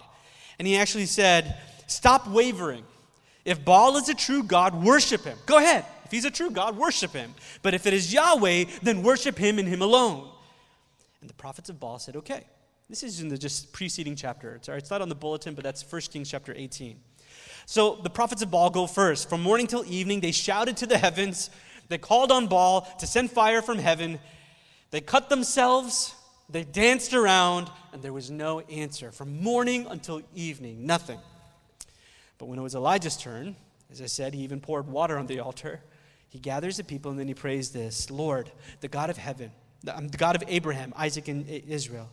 And 0.60 0.68
he 0.68 0.76
actually 0.78 1.06
said, 1.06 1.58
Stop 1.88 2.28
wavering. 2.28 2.84
If 3.46 3.66
Baal 3.66 3.98
is 3.98 4.10
a 4.10 4.14
true 4.14 4.44
God, 4.44 4.84
worship 4.84 5.24
him. 5.24 5.38
Go 5.48 5.58
ahead. 5.58 5.86
If 6.06 6.12
he's 6.12 6.26
a 6.26 6.30
true 6.30 6.52
God, 6.52 6.78
worship 6.78 7.14
him. 7.14 7.34
But 7.64 7.74
if 7.74 7.88
it 7.88 7.94
is 7.94 8.14
Yahweh, 8.14 8.66
then 8.84 9.02
worship 9.02 9.38
him 9.38 9.58
and 9.58 9.68
him 9.68 9.82
alone. 9.82 10.30
And 11.22 11.30
the 11.30 11.34
prophets 11.34 11.70
of 11.70 11.80
Baal 11.80 12.00
said, 12.00 12.16
Okay. 12.18 12.44
This 12.90 13.04
is 13.04 13.22
in 13.22 13.28
the 13.28 13.38
just 13.38 13.72
preceding 13.72 14.16
chapter. 14.16 14.56
It's, 14.56 14.68
it's 14.68 14.90
not 14.90 15.04
on 15.04 15.10
the 15.10 15.16
bulletin, 15.16 15.54
but 15.54 15.64
that's 15.64 15.90
1 15.90 16.02
Kings 16.12 16.30
chapter 16.30 16.56
18. 16.56 17.00
So 17.69 17.99
the 18.02 18.09
prophets 18.09 18.42
of 18.42 18.49
Baal 18.49 18.71
go 18.71 18.88
first. 18.88 19.30
From 19.30 19.44
morning 19.44 19.68
till 19.68 19.85
evening, 19.85 20.21
they 20.21 20.31
shouted 20.31 20.76
to 20.78 20.88
the 20.88 20.97
heavens. 20.97 21.52
They 21.88 21.99
called 21.99 22.31
on 22.31 22.47
Baal 22.47 22.81
to 22.97 23.06
send 23.06 23.30
fire 23.30 23.61
from 23.61 23.78
heaven. 23.78 24.19
They 24.90 25.02
cut 25.02 25.30
themselves. 25.30 26.16
They 26.49 26.64
danced 26.64 27.14
around, 27.14 27.69
and 27.94 28.02
there 28.02 28.11
was 28.11 28.31
no 28.31 28.61
answer. 28.61 29.11
From 29.11 29.44
morning 29.44 29.85
until 29.88 30.23
evening, 30.33 30.88
nothing. 30.88 31.19
But 32.40 32.47
when 32.47 32.57
it 32.57 32.64
was 32.64 32.73
Elijah's 32.73 33.16
turn, 33.16 33.56
as 33.92 34.02
I 34.02 34.07
said, 34.07 34.33
he 34.33 34.42
even 34.42 34.61
poured 34.61 34.88
water 34.88 35.19
on 35.19 35.28
the 35.28 35.40
altar. 35.40 35.80
He 36.30 36.40
gathers 36.40 36.78
the 36.78 36.83
people, 36.83 37.11
and 37.11 37.19
then 37.19 37.28
he 37.28 37.35
prays 37.35 37.69
this 37.69 38.09
Lord, 38.09 38.52
the 38.81 38.88
God 38.88 39.11
of 39.11 39.18
heaven, 39.18 39.52
the, 39.83 39.95
um, 39.95 40.07
God 40.07 40.35
of 40.35 40.44
Abraham, 40.47 40.92
Isaac, 40.97 41.28
and 41.28 41.47
Israel. 41.47 42.09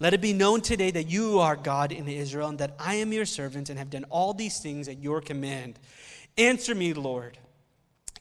Let 0.00 0.14
it 0.14 0.20
be 0.20 0.32
known 0.32 0.60
today 0.60 0.92
that 0.92 1.08
you 1.08 1.40
are 1.40 1.56
God 1.56 1.90
in 1.90 2.06
Israel 2.06 2.48
and 2.48 2.58
that 2.58 2.76
I 2.78 2.94
am 2.94 3.12
your 3.12 3.24
servant 3.24 3.68
and 3.68 3.78
have 3.78 3.90
done 3.90 4.04
all 4.10 4.32
these 4.32 4.60
things 4.60 4.86
at 4.88 4.98
your 4.98 5.20
command. 5.20 5.78
Answer 6.36 6.74
me, 6.74 6.92
Lord. 6.92 7.36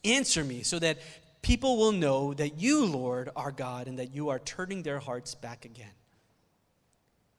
Answer 0.03 0.43
me 0.43 0.63
so 0.63 0.79
that 0.79 0.97
people 1.43 1.77
will 1.77 1.91
know 1.91 2.33
that 2.33 2.59
you, 2.59 2.83
Lord, 2.85 3.29
are 3.35 3.51
God 3.51 3.87
and 3.87 3.99
that 3.99 4.13
you 4.13 4.29
are 4.29 4.39
turning 4.39 4.81
their 4.81 4.99
hearts 4.99 5.35
back 5.35 5.65
again. 5.65 5.91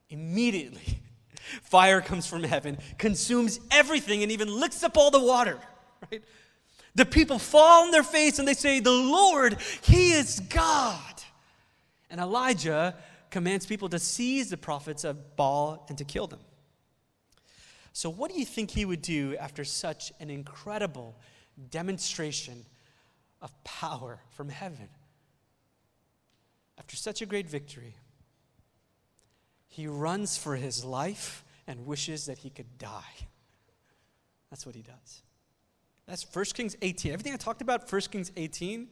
Immediately, 0.09 1.01
fire 1.63 2.01
comes 2.01 2.27
from 2.27 2.45
heaven, 2.45 2.79
consumes 2.97 3.59
everything, 3.73 4.23
and 4.23 4.31
even 4.31 4.61
licks 4.61 4.85
up 4.85 4.97
all 4.97 5.11
the 5.11 5.23
water, 5.23 5.59
right? 6.13 6.23
The 6.95 7.05
people 7.05 7.39
fall 7.39 7.85
on 7.85 7.91
their 7.91 8.03
face 8.03 8.39
and 8.39 8.47
they 8.47 8.55
say, 8.55 8.81
The 8.81 8.91
Lord, 8.91 9.59
He 9.83 10.13
is 10.13 10.41
God. 10.41 11.03
And 12.11 12.21
Elijah 12.21 12.95
commands 13.31 13.67
people 13.67 13.89
to 13.91 13.99
seize 13.99 14.51
the 14.51 14.57
prophets 14.57 15.05
of 15.05 15.37
Baal 15.37 15.85
and 15.89 15.99
to 15.99 16.05
kill 16.05 16.27
them. 16.27 16.41
So, 17.93 18.11
what 18.11 18.31
do 18.31 18.39
you 18.39 18.47
think 18.47 18.71
he 18.71 18.85
would 18.85 19.03
do 19.03 19.37
after 19.39 19.65
such 19.65 20.13
an 20.21 20.31
incredible 20.31 21.17
demonstration 21.71 22.65
of 23.43 23.53
power 23.65 24.21
from 24.31 24.49
heaven? 24.49 24.89
After 26.79 26.97
such 26.97 27.23
a 27.23 27.27
great 27.27 27.49
victory, 27.49 27.97
he 29.67 29.87
runs 29.87 30.39
for 30.39 30.57
his 30.57 30.85
life 30.85 31.45
and 31.67 31.87
wishes 31.87 32.27
that 32.27 32.39
he 32.39 32.51
could 32.51 32.79
die. 32.79 33.27
That's 34.51 34.65
what 34.65 34.75
he 34.75 34.83
does. 34.83 35.23
That's 36.07 36.27
1 36.35 36.45
Kings 36.55 36.77
18. 36.81 37.13
Everything 37.13 37.35
I 37.35 37.37
talked 37.37 37.61
about, 37.61 37.91
1 37.93 38.01
Kings 38.03 38.33
18, 38.37 38.89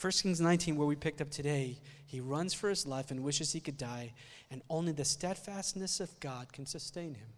1 0.00 0.12
Kings 0.12 0.40
19, 0.40 0.76
where 0.76 0.86
we 0.86 0.96
picked 0.96 1.20
up 1.20 1.30
today, 1.30 1.78
he 2.06 2.20
runs 2.20 2.52
for 2.52 2.68
his 2.68 2.86
life 2.86 3.10
and 3.10 3.22
wishes 3.22 3.52
he 3.52 3.60
could 3.60 3.76
die, 3.76 4.12
and 4.50 4.62
only 4.68 4.92
the 4.92 5.04
steadfastness 5.04 6.00
of 6.00 6.18
God 6.20 6.52
can 6.52 6.66
sustain 6.66 7.14
him. 7.14 7.28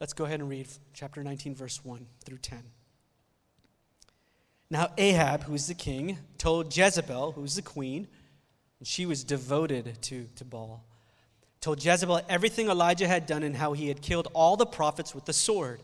Let's 0.00 0.12
go 0.12 0.24
ahead 0.24 0.40
and 0.40 0.48
read 0.48 0.68
chapter 0.92 1.22
19, 1.24 1.54
verse 1.54 1.84
1 1.84 2.06
through 2.24 2.38
10. 2.38 2.62
Now, 4.70 4.90
Ahab, 4.98 5.44
who's 5.44 5.66
the 5.66 5.74
king, 5.74 6.18
told 6.36 6.76
Jezebel, 6.76 7.32
who's 7.32 7.56
the 7.56 7.62
queen, 7.62 8.06
and 8.78 8.86
she 8.86 9.06
was 9.06 9.24
devoted 9.24 10.00
to, 10.02 10.28
to 10.36 10.44
Baal, 10.44 10.84
told 11.60 11.84
Jezebel 11.84 12.20
everything 12.28 12.68
Elijah 12.68 13.08
had 13.08 13.26
done 13.26 13.42
and 13.42 13.56
how 13.56 13.72
he 13.72 13.88
had 13.88 14.02
killed 14.02 14.28
all 14.34 14.56
the 14.56 14.66
prophets 14.66 15.14
with 15.14 15.24
the 15.24 15.32
sword. 15.32 15.82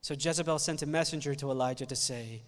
So 0.00 0.14
Jezebel 0.18 0.58
sent 0.58 0.82
a 0.82 0.86
messenger 0.86 1.34
to 1.34 1.50
Elijah 1.50 1.86
to 1.86 1.96
say, 1.96 2.42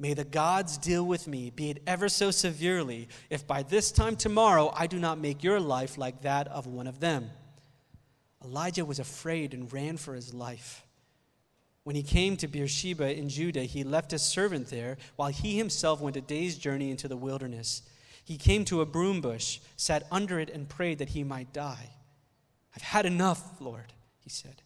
May 0.00 0.14
the 0.14 0.24
gods 0.24 0.78
deal 0.78 1.04
with 1.04 1.26
me, 1.26 1.50
be 1.50 1.70
it 1.70 1.82
ever 1.86 2.08
so 2.08 2.30
severely, 2.30 3.08
if 3.30 3.46
by 3.46 3.64
this 3.64 3.90
time 3.90 4.14
tomorrow 4.14 4.72
I 4.74 4.86
do 4.86 4.98
not 4.98 5.18
make 5.18 5.42
your 5.42 5.58
life 5.58 5.98
like 5.98 6.22
that 6.22 6.46
of 6.48 6.66
one 6.66 6.86
of 6.86 7.00
them. 7.00 7.30
Elijah 8.44 8.84
was 8.84 9.00
afraid 9.00 9.54
and 9.54 9.72
ran 9.72 9.96
for 9.96 10.14
his 10.14 10.32
life. 10.32 10.84
When 11.82 11.96
he 11.96 12.04
came 12.04 12.36
to 12.36 12.46
Beersheba 12.46 13.18
in 13.18 13.28
Judah, 13.28 13.64
he 13.64 13.82
left 13.82 14.12
his 14.12 14.22
servant 14.22 14.68
there, 14.68 14.98
while 15.16 15.30
he 15.30 15.56
himself 15.56 16.00
went 16.00 16.16
a 16.16 16.20
day's 16.20 16.56
journey 16.56 16.90
into 16.90 17.08
the 17.08 17.16
wilderness. 17.16 17.82
He 18.24 18.36
came 18.36 18.64
to 18.66 18.82
a 18.82 18.86
broom 18.86 19.20
bush, 19.20 19.58
sat 19.76 20.06
under 20.12 20.38
it, 20.38 20.50
and 20.50 20.68
prayed 20.68 20.98
that 20.98 21.08
he 21.08 21.24
might 21.24 21.52
die. 21.52 21.90
I've 22.76 22.82
had 22.82 23.06
enough, 23.06 23.60
Lord, 23.60 23.94
he 24.20 24.30
said. 24.30 24.62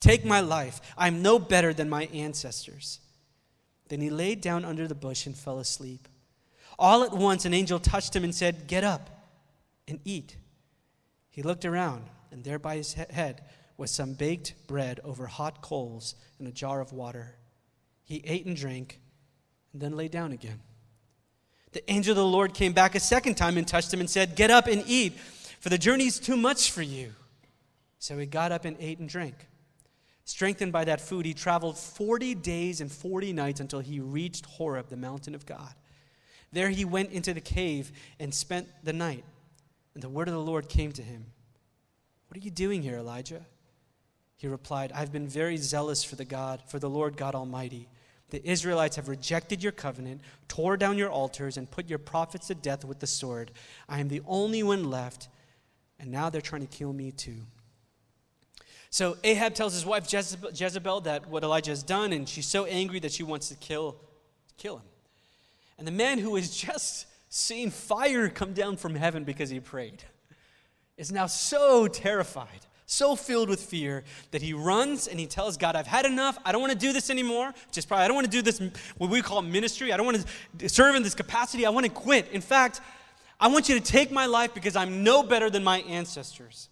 Take 0.00 0.24
my 0.24 0.40
life. 0.40 0.80
I'm 0.96 1.20
no 1.20 1.38
better 1.38 1.74
than 1.74 1.90
my 1.90 2.04
ancestors. 2.14 3.00
Then 3.90 4.00
he 4.00 4.08
laid 4.08 4.40
down 4.40 4.64
under 4.64 4.86
the 4.86 4.94
bush 4.94 5.26
and 5.26 5.36
fell 5.36 5.58
asleep. 5.58 6.08
All 6.78 7.02
at 7.02 7.12
once, 7.12 7.44
an 7.44 7.52
angel 7.52 7.80
touched 7.80 8.14
him 8.14 8.22
and 8.22 8.34
said, 8.34 8.68
Get 8.68 8.84
up 8.84 9.10
and 9.86 9.98
eat. 10.04 10.36
He 11.28 11.42
looked 11.42 11.64
around, 11.64 12.04
and 12.30 12.44
there 12.44 12.60
by 12.60 12.76
his 12.76 12.94
head 12.94 13.42
was 13.76 13.90
some 13.90 14.14
baked 14.14 14.54
bread 14.68 15.00
over 15.02 15.26
hot 15.26 15.60
coals 15.60 16.14
and 16.38 16.46
a 16.46 16.52
jar 16.52 16.80
of 16.80 16.92
water. 16.92 17.34
He 18.04 18.22
ate 18.24 18.46
and 18.46 18.56
drank, 18.56 19.00
and 19.72 19.82
then 19.82 19.96
lay 19.96 20.06
down 20.06 20.30
again. 20.30 20.60
The 21.72 21.90
angel 21.90 22.12
of 22.12 22.16
the 22.16 22.24
Lord 22.24 22.54
came 22.54 22.72
back 22.72 22.94
a 22.94 23.00
second 23.00 23.36
time 23.36 23.58
and 23.58 23.66
touched 23.66 23.92
him 23.92 24.00
and 24.00 24.08
said, 24.08 24.36
Get 24.36 24.52
up 24.52 24.68
and 24.68 24.84
eat, 24.86 25.18
for 25.58 25.68
the 25.68 25.78
journey 25.78 26.06
is 26.06 26.20
too 26.20 26.36
much 26.36 26.70
for 26.70 26.82
you. 26.82 27.12
So 27.98 28.16
he 28.18 28.26
got 28.26 28.52
up 28.52 28.64
and 28.64 28.76
ate 28.78 29.00
and 29.00 29.08
drank. 29.08 29.34
Strengthened 30.30 30.72
by 30.72 30.84
that 30.84 31.00
food, 31.00 31.26
he 31.26 31.34
traveled 31.34 31.76
40 31.76 32.36
days 32.36 32.80
and 32.80 32.90
40 32.90 33.32
nights 33.32 33.58
until 33.58 33.80
he 33.80 33.98
reached 33.98 34.46
Horeb, 34.46 34.88
the 34.88 34.96
mountain 34.96 35.34
of 35.34 35.44
God. 35.44 35.74
There 36.52 36.70
he 36.70 36.84
went 36.84 37.10
into 37.10 37.34
the 37.34 37.40
cave 37.40 37.90
and 38.20 38.32
spent 38.32 38.68
the 38.84 38.92
night. 38.92 39.24
And 39.92 40.04
the 40.04 40.08
word 40.08 40.28
of 40.28 40.34
the 40.34 40.40
Lord 40.40 40.68
came 40.68 40.92
to 40.92 41.02
him 41.02 41.26
What 42.28 42.38
are 42.38 42.44
you 42.44 42.52
doing 42.52 42.80
here, 42.80 42.98
Elijah? 42.98 43.44
He 44.36 44.46
replied, 44.46 44.92
I've 44.94 45.10
been 45.10 45.26
very 45.26 45.56
zealous 45.56 46.04
for 46.04 46.14
the 46.14 46.24
God, 46.24 46.62
for 46.68 46.78
the 46.78 46.88
Lord 46.88 47.16
God 47.16 47.34
Almighty. 47.34 47.88
The 48.28 48.48
Israelites 48.48 48.94
have 48.94 49.08
rejected 49.08 49.64
your 49.64 49.72
covenant, 49.72 50.20
tore 50.46 50.76
down 50.76 50.96
your 50.96 51.10
altars, 51.10 51.56
and 51.56 51.68
put 51.68 51.90
your 51.90 51.98
prophets 51.98 52.46
to 52.46 52.54
death 52.54 52.84
with 52.84 53.00
the 53.00 53.08
sword. 53.08 53.50
I 53.88 53.98
am 53.98 54.06
the 54.06 54.22
only 54.28 54.62
one 54.62 54.90
left, 54.90 55.26
and 55.98 56.12
now 56.12 56.30
they're 56.30 56.40
trying 56.40 56.64
to 56.64 56.78
kill 56.78 56.92
me 56.92 57.10
too. 57.10 57.42
So 58.90 59.16
Ahab 59.22 59.54
tells 59.54 59.72
his 59.72 59.86
wife 59.86 60.12
Jezebel 60.12 61.02
that 61.02 61.28
what 61.28 61.44
Elijah 61.44 61.70
has 61.70 61.84
done, 61.84 62.12
and 62.12 62.28
she's 62.28 62.46
so 62.46 62.64
angry 62.66 62.98
that 63.00 63.12
she 63.12 63.22
wants 63.22 63.48
to 63.48 63.54
kill, 63.54 63.96
kill 64.56 64.78
him. 64.78 64.86
And 65.78 65.86
the 65.86 65.92
man 65.92 66.18
who 66.18 66.34
has 66.34 66.50
just 66.50 67.06
seen 67.28 67.70
fire 67.70 68.28
come 68.28 68.52
down 68.52 68.76
from 68.76 68.96
heaven 68.96 69.22
because 69.22 69.48
he 69.48 69.60
prayed 69.60 70.02
is 70.96 71.12
now 71.12 71.26
so 71.26 71.86
terrified, 71.86 72.66
so 72.84 73.14
filled 73.14 73.48
with 73.48 73.60
fear 73.60 74.02
that 74.32 74.42
he 74.42 74.52
runs 74.52 75.06
and 75.06 75.20
he 75.20 75.26
tells 75.26 75.56
God, 75.56 75.76
I've 75.76 75.86
had 75.86 76.04
enough. 76.04 76.36
I 76.44 76.50
don't 76.50 76.60
want 76.60 76.72
to 76.72 76.78
do 76.78 76.92
this 76.92 77.08
anymore. 77.10 77.54
Just 77.70 77.86
probably, 77.86 78.04
I 78.04 78.08
don't 78.08 78.16
want 78.16 78.26
to 78.26 78.30
do 78.30 78.42
this, 78.42 78.60
what 78.98 79.08
we 79.08 79.22
call 79.22 79.40
ministry. 79.40 79.92
I 79.92 79.96
don't 79.96 80.04
want 80.04 80.26
to 80.58 80.68
serve 80.68 80.96
in 80.96 81.04
this 81.04 81.14
capacity. 81.14 81.64
I 81.64 81.70
want 81.70 81.86
to 81.86 81.92
quit. 81.92 82.28
In 82.32 82.40
fact, 82.40 82.80
I 83.38 83.46
want 83.46 83.68
you 83.68 83.78
to 83.78 83.80
take 83.80 84.10
my 84.10 84.26
life 84.26 84.52
because 84.52 84.74
I'm 84.74 85.04
no 85.04 85.22
better 85.22 85.48
than 85.48 85.62
my 85.62 85.78
ancestors. 85.82 86.68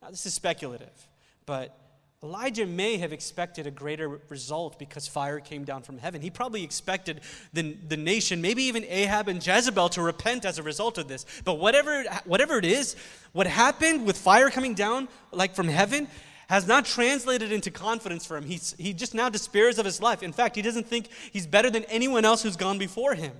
Now, 0.00 0.10
this 0.10 0.24
is 0.24 0.32
speculative. 0.32 1.08
But 1.50 1.76
Elijah 2.22 2.64
may 2.64 2.98
have 2.98 3.12
expected 3.12 3.66
a 3.66 3.72
greater 3.72 4.20
result 4.28 4.78
because 4.78 5.08
fire 5.08 5.40
came 5.40 5.64
down 5.64 5.82
from 5.82 5.98
heaven. 5.98 6.22
He 6.22 6.30
probably 6.30 6.62
expected 6.62 7.22
the, 7.52 7.72
the 7.88 7.96
nation, 7.96 8.40
maybe 8.40 8.62
even 8.62 8.84
Ahab 8.84 9.26
and 9.26 9.44
Jezebel, 9.44 9.88
to 9.88 10.00
repent 10.00 10.44
as 10.44 10.60
a 10.60 10.62
result 10.62 10.96
of 10.96 11.08
this. 11.08 11.26
But 11.44 11.54
whatever, 11.54 12.04
whatever 12.24 12.56
it 12.56 12.64
is, 12.64 12.94
what 13.32 13.48
happened 13.48 14.06
with 14.06 14.16
fire 14.16 14.48
coming 14.48 14.74
down, 14.74 15.08
like 15.32 15.56
from 15.56 15.66
heaven, 15.66 16.06
has 16.48 16.68
not 16.68 16.84
translated 16.84 17.50
into 17.50 17.72
confidence 17.72 18.24
for 18.24 18.36
him. 18.36 18.44
He's, 18.44 18.76
he 18.78 18.92
just 18.92 19.12
now 19.12 19.28
despairs 19.28 19.80
of 19.80 19.84
his 19.84 20.00
life. 20.00 20.22
In 20.22 20.32
fact, 20.32 20.54
he 20.54 20.62
doesn't 20.62 20.86
think 20.86 21.08
he's 21.32 21.48
better 21.48 21.68
than 21.68 21.82
anyone 21.86 22.24
else 22.24 22.44
who's 22.44 22.54
gone 22.54 22.78
before 22.78 23.16
him. 23.16 23.32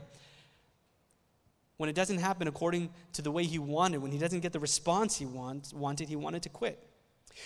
When 1.76 1.88
it 1.88 1.94
doesn't 1.94 2.18
happen 2.18 2.48
according 2.48 2.90
to 3.12 3.22
the 3.22 3.30
way 3.30 3.44
he 3.44 3.60
wanted, 3.60 3.98
when 4.02 4.10
he 4.10 4.18
doesn't 4.18 4.40
get 4.40 4.52
the 4.52 4.58
response 4.58 5.16
he 5.16 5.26
want, 5.26 5.72
wanted, 5.72 6.08
he 6.08 6.16
wanted 6.16 6.42
to 6.42 6.48
quit. 6.48 6.89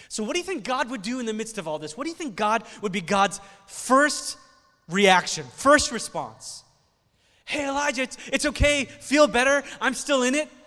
So, 0.09 0.23
what 0.23 0.33
do 0.33 0.39
you 0.39 0.45
think 0.45 0.65
God 0.65 0.91
would 0.91 1.03
do 1.03 1.21
in 1.21 1.27
the 1.27 1.33
midst 1.33 1.59
of 1.59 1.69
all 1.69 1.79
this? 1.79 1.97
What 1.97 2.05
do 2.05 2.11
you 2.11 2.17
think 2.17 2.37
God 2.37 2.65
would 2.83 2.93
be 2.93 3.01
God's 3.01 3.41
first 3.67 4.37
reaction, 4.89 5.47
first 5.57 5.93
response? 5.93 6.65
Hey, 7.45 7.69
Elijah, 7.69 8.03
it's, 8.03 8.17
it's 8.33 8.47
okay, 8.47 8.85
feel 8.85 9.27
better, 9.27 9.63
I'm 9.81 9.95
still 9.95 10.23
in 10.23 10.35
it. 10.35 10.49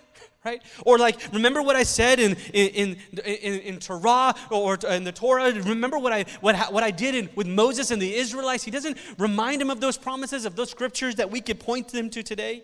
Right? 0.45 0.61
Or 0.85 0.97
like, 0.97 1.19
remember 1.33 1.61
what 1.61 1.75
I 1.75 1.83
said 1.83 2.21
in, 2.21 2.37
in, 2.53 2.67
in, 2.69 2.97
in, 3.25 3.59
in 3.59 3.79
Torah 3.79 4.33
or 4.49 4.75
in 4.75 5.03
the 5.03 5.11
Torah? 5.11 5.51
Remember 5.51 5.99
what 5.99 6.13
I, 6.13 6.23
what, 6.39 6.71
what 6.71 6.83
I 6.83 6.91
did 6.91 7.15
in, 7.15 7.29
with 7.35 7.47
Moses 7.47 7.91
and 7.91 8.01
the 8.01 8.15
Israelites? 8.15 8.63
He 8.63 8.71
doesn't 8.71 8.97
remind 9.17 9.61
him 9.61 9.69
of 9.69 9.81
those 9.81 9.97
promises, 9.97 10.45
of 10.45 10.55
those 10.55 10.69
scriptures 10.69 11.15
that 11.15 11.31
we 11.31 11.41
could 11.41 11.59
point 11.59 11.89
them 11.89 12.09
to 12.11 12.23
today. 12.23 12.63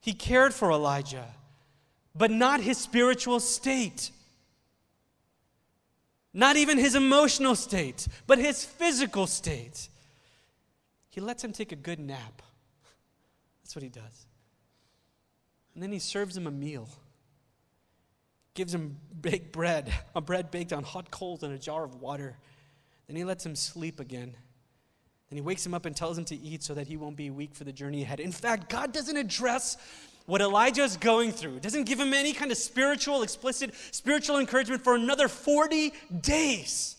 He 0.00 0.14
cared 0.14 0.54
for 0.54 0.70
Elijah, 0.70 1.26
but 2.14 2.30
not 2.30 2.62
his 2.62 2.78
spiritual 2.78 3.40
state. 3.40 4.10
Not 6.34 6.56
even 6.56 6.78
his 6.78 6.94
emotional 6.94 7.54
state, 7.54 8.08
but 8.26 8.38
his 8.38 8.64
physical 8.64 9.26
state. 9.26 9.88
He 11.10 11.20
lets 11.20 11.44
him 11.44 11.52
take 11.52 11.72
a 11.72 11.76
good 11.76 11.98
nap. 11.98 12.42
That's 13.62 13.76
what 13.76 13.82
he 13.82 13.90
does. 13.90 14.26
And 15.74 15.82
then 15.82 15.92
he 15.92 15.98
serves 15.98 16.36
him 16.36 16.46
a 16.46 16.50
meal. 16.50 16.88
Gives 18.54 18.74
him 18.74 18.98
baked 19.20 19.52
bread, 19.52 19.92
a 20.14 20.20
bread 20.20 20.50
baked 20.50 20.72
on 20.72 20.84
hot 20.84 21.10
coals 21.10 21.42
and 21.42 21.52
a 21.52 21.58
jar 21.58 21.84
of 21.84 22.00
water. 22.00 22.36
Then 23.06 23.16
he 23.16 23.24
lets 23.24 23.44
him 23.44 23.54
sleep 23.54 24.00
again. 24.00 24.34
Then 25.28 25.36
he 25.36 25.40
wakes 25.40 25.64
him 25.64 25.72
up 25.72 25.86
and 25.86 25.96
tells 25.96 26.18
him 26.18 26.26
to 26.26 26.36
eat 26.36 26.62
so 26.62 26.74
that 26.74 26.86
he 26.86 26.98
won't 26.98 27.16
be 27.16 27.30
weak 27.30 27.54
for 27.54 27.64
the 27.64 27.72
journey 27.72 28.02
ahead. 28.02 28.20
In 28.20 28.32
fact, 28.32 28.68
God 28.68 28.92
doesn't 28.92 29.16
address 29.16 29.78
what 30.26 30.40
Elijah 30.40 30.82
is 30.82 30.96
going 30.96 31.32
through. 31.32 31.56
It 31.56 31.62
doesn't 31.62 31.84
give 31.84 32.00
him 32.00 32.14
any 32.14 32.32
kind 32.32 32.50
of 32.50 32.58
spiritual, 32.58 33.22
explicit 33.22 33.74
spiritual 33.90 34.38
encouragement 34.38 34.82
for 34.82 34.94
another 34.94 35.28
40 35.28 35.92
days. 36.20 36.96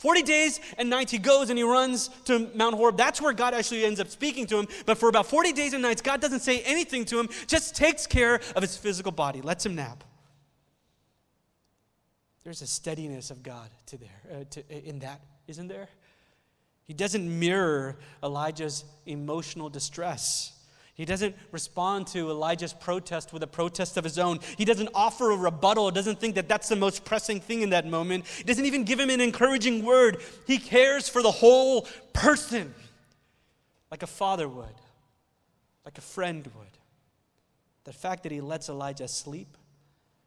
40 0.00 0.22
days 0.22 0.60
and 0.78 0.88
nights 0.88 1.12
he 1.12 1.18
goes 1.18 1.50
and 1.50 1.58
he 1.58 1.62
runs 1.62 2.08
to 2.24 2.50
Mount 2.54 2.74
Horeb. 2.74 2.96
That's 2.96 3.20
where 3.20 3.34
God 3.34 3.52
actually 3.52 3.84
ends 3.84 4.00
up 4.00 4.08
speaking 4.08 4.46
to 4.46 4.58
him. 4.58 4.68
But 4.86 4.96
for 4.96 5.10
about 5.10 5.26
40 5.26 5.52
days 5.52 5.74
and 5.74 5.82
nights, 5.82 6.00
God 6.00 6.22
doesn't 6.22 6.40
say 6.40 6.62
anything 6.62 7.04
to 7.06 7.20
him, 7.20 7.28
just 7.46 7.76
takes 7.76 8.06
care 8.06 8.40
of 8.56 8.62
his 8.62 8.78
physical 8.78 9.12
body, 9.12 9.42
lets 9.42 9.66
him 9.66 9.74
nap. 9.74 10.02
There's 12.44 12.62
a 12.62 12.66
steadiness 12.66 13.30
of 13.30 13.42
God 13.42 13.68
to 13.86 13.98
there, 13.98 14.22
uh, 14.32 14.44
to, 14.50 14.88
in 14.88 15.00
that, 15.00 15.20
isn't 15.46 15.68
there? 15.68 15.90
He 16.84 16.94
doesn't 16.94 17.38
mirror 17.38 17.98
Elijah's 18.22 18.84
emotional 19.04 19.68
distress. 19.68 20.52
He 21.00 21.06
doesn't 21.06 21.34
respond 21.50 22.08
to 22.08 22.28
Elijah's 22.28 22.74
protest 22.74 23.32
with 23.32 23.42
a 23.42 23.46
protest 23.46 23.96
of 23.96 24.04
his 24.04 24.18
own. 24.18 24.38
He 24.58 24.66
doesn't 24.66 24.90
offer 24.94 25.30
a 25.30 25.36
rebuttal, 25.36 25.90
doesn't 25.92 26.20
think 26.20 26.34
that 26.34 26.46
that's 26.46 26.68
the 26.68 26.76
most 26.76 27.06
pressing 27.06 27.40
thing 27.40 27.62
in 27.62 27.70
that 27.70 27.86
moment. 27.86 28.26
He 28.26 28.42
doesn't 28.44 28.66
even 28.66 28.84
give 28.84 29.00
him 29.00 29.08
an 29.08 29.22
encouraging 29.22 29.82
word. 29.82 30.20
He 30.46 30.58
cares 30.58 31.08
for 31.08 31.22
the 31.22 31.30
whole 31.30 31.88
person 32.12 32.74
like 33.90 34.02
a 34.02 34.06
father 34.06 34.46
would, 34.46 34.74
like 35.86 35.96
a 35.96 36.02
friend 36.02 36.44
would. 36.44 36.78
The 37.84 37.94
fact 37.94 38.24
that 38.24 38.32
he 38.32 38.42
lets 38.42 38.68
Elijah 38.68 39.08
sleep, 39.08 39.56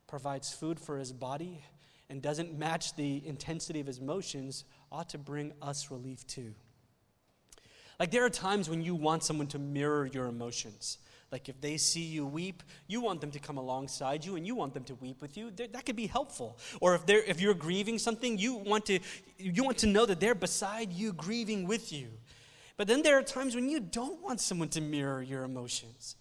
provides 0.07 0.51
food 0.51 0.79
for 0.79 0.97
his 0.97 1.13
body, 1.13 1.61
and 2.09 2.19
doesn't 2.19 2.57
match 2.57 2.95
the 2.95 3.21
intensity 3.27 3.79
of 3.79 3.85
his 3.85 3.99
emotions 3.99 4.65
ought 4.91 5.09
to 5.09 5.19
bring 5.19 5.53
us 5.61 5.91
relief 5.91 6.25
too. 6.25 6.55
Like 7.99 8.11
there 8.11 8.25
are 8.25 8.29
times 8.29 8.69
when 8.69 8.81
you 8.81 8.95
want 8.95 9.23
someone 9.23 9.47
to 9.47 9.59
mirror 9.59 10.05
your 10.05 10.27
emotions. 10.27 10.97
Like 11.31 11.49
if 11.49 11.59
they 11.59 11.77
see 11.77 12.03
you 12.03 12.27
weep, 12.27 12.61
you 12.87 13.01
want 13.01 13.19
them 13.19 13.31
to 13.31 13.39
come 13.39 13.57
alongside 13.57 14.23
you 14.23 14.35
and 14.35 14.45
you 14.45 14.53
want 14.53 14.75
them 14.75 14.83
to 14.83 14.95
weep 14.95 15.19
with 15.19 15.35
you. 15.35 15.49
That 15.49 15.83
could 15.83 15.95
be 15.95 16.05
helpful. 16.05 16.59
Or 16.79 16.93
if 16.93 17.07
they're 17.07 17.23
if 17.23 17.41
you're 17.41 17.55
grieving 17.55 17.97
something, 17.97 18.37
you 18.37 18.53
want 18.53 18.85
to 18.85 18.99
you 19.39 19.63
want 19.63 19.79
to 19.79 19.87
know 19.87 20.05
that 20.05 20.19
they're 20.19 20.35
beside 20.35 20.93
you 20.93 21.11
grieving 21.11 21.67
with 21.67 21.91
you. 21.91 22.09
But 22.77 22.87
then 22.87 23.01
there 23.01 23.17
are 23.17 23.23
times 23.23 23.55
when 23.55 23.67
you 23.67 23.79
don't 23.79 24.21
want 24.21 24.41
someone 24.41 24.69
to 24.69 24.81
mirror 24.81 25.23
your 25.23 25.43
emotions. 25.43 26.17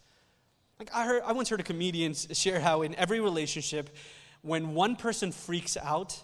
Like 0.79 0.88
I 0.95 1.05
heard 1.05 1.23
I 1.26 1.33
once 1.33 1.50
heard 1.50 1.61
a 1.61 1.64
comedian 1.64 2.14
share 2.14 2.61
how 2.61 2.81
in 2.81 2.95
every 2.95 3.21
relationship 3.21 3.91
when 4.41 4.75
one 4.75 4.97
person 4.97 5.31
freaks 5.31 5.76
out, 5.76 6.23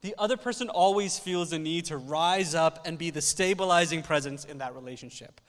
the 0.00 0.14
other 0.18 0.36
person 0.36 0.68
always 0.68 1.18
feels 1.18 1.50
the 1.50 1.58
need 1.58 1.86
to 1.86 1.96
rise 1.96 2.54
up 2.54 2.86
and 2.86 2.96
be 2.96 3.10
the 3.10 3.20
stabilizing 3.20 4.02
presence 4.02 4.44
in 4.44 4.58
that 4.58 4.74
relationship. 4.74 5.40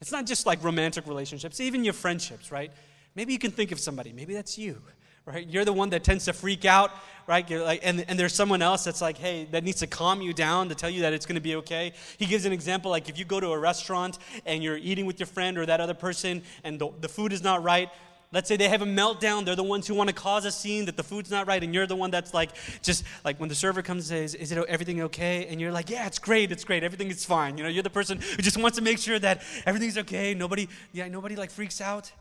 It's 0.00 0.12
not 0.12 0.26
just 0.26 0.44
like 0.44 0.62
romantic 0.62 1.06
relationships, 1.06 1.60
even 1.60 1.84
your 1.84 1.94
friendships, 1.94 2.52
right? 2.52 2.70
Maybe 3.14 3.32
you 3.32 3.38
can 3.38 3.50
think 3.50 3.72
of 3.72 3.80
somebody, 3.80 4.12
maybe 4.12 4.34
that's 4.34 4.58
you, 4.58 4.82
right? 5.24 5.46
You're 5.48 5.64
the 5.64 5.72
one 5.72 5.88
that 5.90 6.04
tends 6.04 6.26
to 6.26 6.34
freak 6.34 6.66
out, 6.66 6.90
right? 7.26 7.48
Like, 7.48 7.80
and, 7.82 8.04
and 8.06 8.18
there's 8.18 8.34
someone 8.34 8.60
else 8.60 8.84
that's 8.84 9.00
like, 9.00 9.16
hey, 9.16 9.48
that 9.52 9.64
needs 9.64 9.80
to 9.80 9.86
calm 9.86 10.20
you 10.20 10.34
down 10.34 10.68
to 10.68 10.74
tell 10.74 10.90
you 10.90 11.00
that 11.00 11.14
it's 11.14 11.24
going 11.24 11.36
to 11.36 11.40
be 11.40 11.56
okay. 11.56 11.94
He 12.18 12.26
gives 12.26 12.44
an 12.44 12.52
example 12.52 12.90
like 12.90 13.08
if 13.08 13.18
you 13.18 13.24
go 13.24 13.40
to 13.40 13.52
a 13.52 13.58
restaurant 13.58 14.18
and 14.44 14.62
you're 14.62 14.76
eating 14.76 15.06
with 15.06 15.18
your 15.18 15.26
friend 15.26 15.56
or 15.56 15.64
that 15.64 15.80
other 15.80 15.94
person 15.94 16.42
and 16.62 16.78
the, 16.78 16.90
the 17.00 17.08
food 17.08 17.32
is 17.32 17.42
not 17.42 17.62
right, 17.62 17.88
Let's 18.32 18.48
say 18.48 18.56
they 18.56 18.68
have 18.68 18.82
a 18.82 18.86
meltdown. 18.86 19.44
They're 19.44 19.56
the 19.56 19.62
ones 19.62 19.86
who 19.86 19.94
want 19.94 20.08
to 20.08 20.14
cause 20.14 20.44
a 20.44 20.50
scene 20.50 20.86
that 20.86 20.96
the 20.96 21.02
food's 21.02 21.30
not 21.30 21.46
right, 21.46 21.62
and 21.62 21.72
you're 21.72 21.86
the 21.86 21.96
one 21.96 22.10
that's 22.10 22.34
like, 22.34 22.50
just 22.82 23.04
like 23.24 23.38
when 23.38 23.48
the 23.48 23.54
server 23.54 23.82
comes 23.82 24.10
and 24.10 24.30
says, 24.30 24.34
"Is 24.34 24.52
it 24.52 24.58
everything 24.68 25.02
okay?" 25.02 25.46
And 25.46 25.60
you're 25.60 25.72
like, 25.72 25.90
"Yeah, 25.90 26.06
it's 26.06 26.18
great, 26.18 26.50
it's 26.50 26.64
great, 26.64 26.82
everything 26.82 27.08
is 27.10 27.24
fine." 27.24 27.56
You 27.56 27.64
know, 27.64 27.70
you're 27.70 27.82
the 27.82 27.90
person 27.90 28.20
who 28.20 28.42
just 28.42 28.56
wants 28.56 28.78
to 28.78 28.84
make 28.84 28.98
sure 28.98 29.18
that 29.18 29.42
everything's 29.64 29.98
okay. 29.98 30.34
Nobody, 30.34 30.68
yeah, 30.92 31.08
nobody 31.08 31.36
like 31.36 31.50
freaks 31.50 31.80
out. 31.80 32.12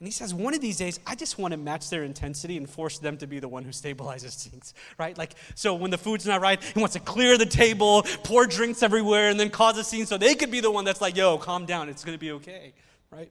And 0.00 0.06
he 0.06 0.12
says, 0.12 0.32
one 0.32 0.54
of 0.54 0.60
these 0.60 0.76
days, 0.76 1.00
I 1.08 1.16
just 1.16 1.38
want 1.38 1.50
to 1.52 1.58
match 1.58 1.90
their 1.90 2.04
intensity 2.04 2.56
and 2.56 2.70
force 2.70 3.00
them 3.00 3.16
to 3.16 3.26
be 3.26 3.40
the 3.40 3.48
one 3.48 3.64
who 3.64 3.70
stabilizes 3.70 4.48
things, 4.48 4.72
right? 4.98 5.18
Like, 5.18 5.32
so 5.56 5.74
when 5.74 5.90
the 5.90 5.98
food's 5.98 6.24
not 6.24 6.40
right, 6.40 6.62
he 6.62 6.78
wants 6.78 6.92
to 6.92 7.00
clear 7.00 7.36
the 7.36 7.46
table, 7.46 8.04
pour 8.22 8.46
drinks 8.46 8.84
everywhere, 8.84 9.28
and 9.28 9.40
then 9.40 9.50
cause 9.50 9.76
a 9.76 9.82
scene 9.82 10.06
so 10.06 10.16
they 10.16 10.36
could 10.36 10.52
be 10.52 10.60
the 10.60 10.70
one 10.70 10.84
that's 10.84 11.00
like, 11.00 11.16
yo, 11.16 11.36
calm 11.36 11.66
down, 11.66 11.88
it's 11.88 12.04
going 12.04 12.16
to 12.16 12.20
be 12.20 12.30
okay, 12.32 12.74
right? 13.10 13.28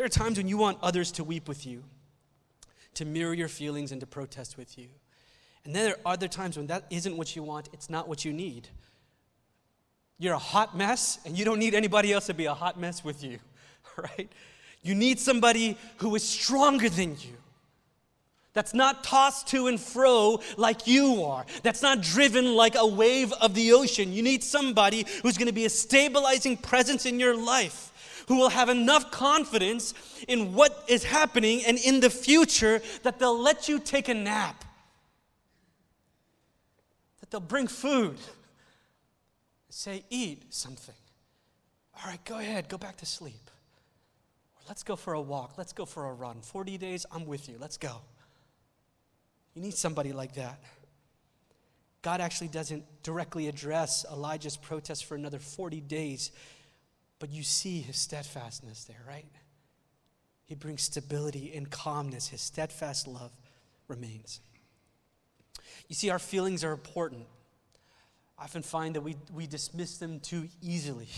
There 0.00 0.06
are 0.06 0.08
times 0.08 0.38
when 0.38 0.48
you 0.48 0.56
want 0.56 0.78
others 0.80 1.12
to 1.12 1.24
weep 1.24 1.46
with 1.46 1.66
you, 1.66 1.84
to 2.94 3.04
mirror 3.04 3.34
your 3.34 3.48
feelings, 3.48 3.92
and 3.92 4.00
to 4.00 4.06
protest 4.06 4.56
with 4.56 4.78
you. 4.78 4.86
And 5.66 5.74
then 5.74 5.84
there 5.84 5.96
are 6.06 6.14
other 6.14 6.26
times 6.26 6.56
when 6.56 6.68
that 6.68 6.86
isn't 6.88 7.18
what 7.18 7.36
you 7.36 7.42
want, 7.42 7.68
it's 7.74 7.90
not 7.90 8.08
what 8.08 8.24
you 8.24 8.32
need. 8.32 8.68
You're 10.18 10.32
a 10.32 10.38
hot 10.38 10.74
mess, 10.74 11.18
and 11.26 11.38
you 11.38 11.44
don't 11.44 11.58
need 11.58 11.74
anybody 11.74 12.14
else 12.14 12.28
to 12.28 12.32
be 12.32 12.46
a 12.46 12.54
hot 12.54 12.80
mess 12.80 13.04
with 13.04 13.22
you, 13.22 13.40
right? 13.98 14.32
You 14.80 14.94
need 14.94 15.20
somebody 15.20 15.76
who 15.98 16.14
is 16.14 16.26
stronger 16.26 16.88
than 16.88 17.10
you. 17.20 17.36
That's 18.54 18.72
not 18.72 19.04
tossed 19.04 19.48
to 19.48 19.66
and 19.66 19.78
fro 19.78 20.40
like 20.56 20.86
you 20.86 21.24
are. 21.24 21.44
That's 21.62 21.82
not 21.82 22.00
driven 22.00 22.54
like 22.54 22.74
a 22.74 22.86
wave 22.86 23.34
of 23.34 23.52
the 23.52 23.72
ocean. 23.74 24.14
You 24.14 24.22
need 24.22 24.44
somebody 24.44 25.04
who's 25.22 25.36
going 25.36 25.48
to 25.48 25.52
be 25.52 25.66
a 25.66 25.70
stabilizing 25.70 26.56
presence 26.56 27.04
in 27.04 27.20
your 27.20 27.36
life 27.36 27.89
who 28.30 28.36
will 28.36 28.50
have 28.50 28.68
enough 28.68 29.10
confidence 29.10 29.92
in 30.28 30.54
what 30.54 30.84
is 30.86 31.02
happening 31.02 31.64
and 31.66 31.76
in 31.78 31.98
the 31.98 32.08
future 32.08 32.80
that 33.02 33.18
they'll 33.18 33.36
let 33.36 33.68
you 33.68 33.80
take 33.80 34.08
a 34.08 34.14
nap, 34.14 34.64
that 37.18 37.28
they'll 37.32 37.40
bring 37.40 37.66
food, 37.66 38.16
say, 39.68 40.04
eat 40.10 40.54
something. 40.54 40.94
All 41.96 42.08
right, 42.08 42.24
go 42.24 42.38
ahead, 42.38 42.68
go 42.68 42.78
back 42.78 42.98
to 42.98 43.04
sleep. 43.04 43.50
Let's 44.68 44.84
go 44.84 44.94
for 44.94 45.14
a 45.14 45.20
walk, 45.20 45.58
let's 45.58 45.72
go 45.72 45.84
for 45.84 46.08
a 46.08 46.12
run. 46.12 46.40
40 46.40 46.78
days, 46.78 47.06
I'm 47.10 47.26
with 47.26 47.48
you, 47.48 47.56
let's 47.58 47.78
go. 47.78 47.96
You 49.54 49.62
need 49.62 49.74
somebody 49.74 50.12
like 50.12 50.36
that. 50.36 50.62
God 52.02 52.20
actually 52.20 52.46
doesn't 52.46 52.84
directly 53.02 53.48
address 53.48 54.06
Elijah's 54.08 54.56
protest 54.56 55.06
for 55.06 55.16
another 55.16 55.40
40 55.40 55.80
days. 55.80 56.30
But 57.20 57.30
you 57.30 57.44
see 57.44 57.80
his 57.80 57.96
steadfastness 57.96 58.84
there, 58.84 59.04
right? 59.06 59.26
He 60.46 60.56
brings 60.56 60.82
stability 60.82 61.52
and 61.54 61.70
calmness. 61.70 62.26
His 62.28 62.40
steadfast 62.40 63.06
love 63.06 63.30
remains. 63.86 64.40
You 65.86 65.94
see, 65.94 66.10
our 66.10 66.18
feelings 66.18 66.64
are 66.64 66.72
important. 66.72 67.26
Often 68.40 68.62
find 68.62 68.94
that 68.94 69.02
we, 69.02 69.16
we 69.34 69.46
dismiss 69.46 69.98
them 69.98 70.20
too 70.20 70.48
easily 70.62 71.08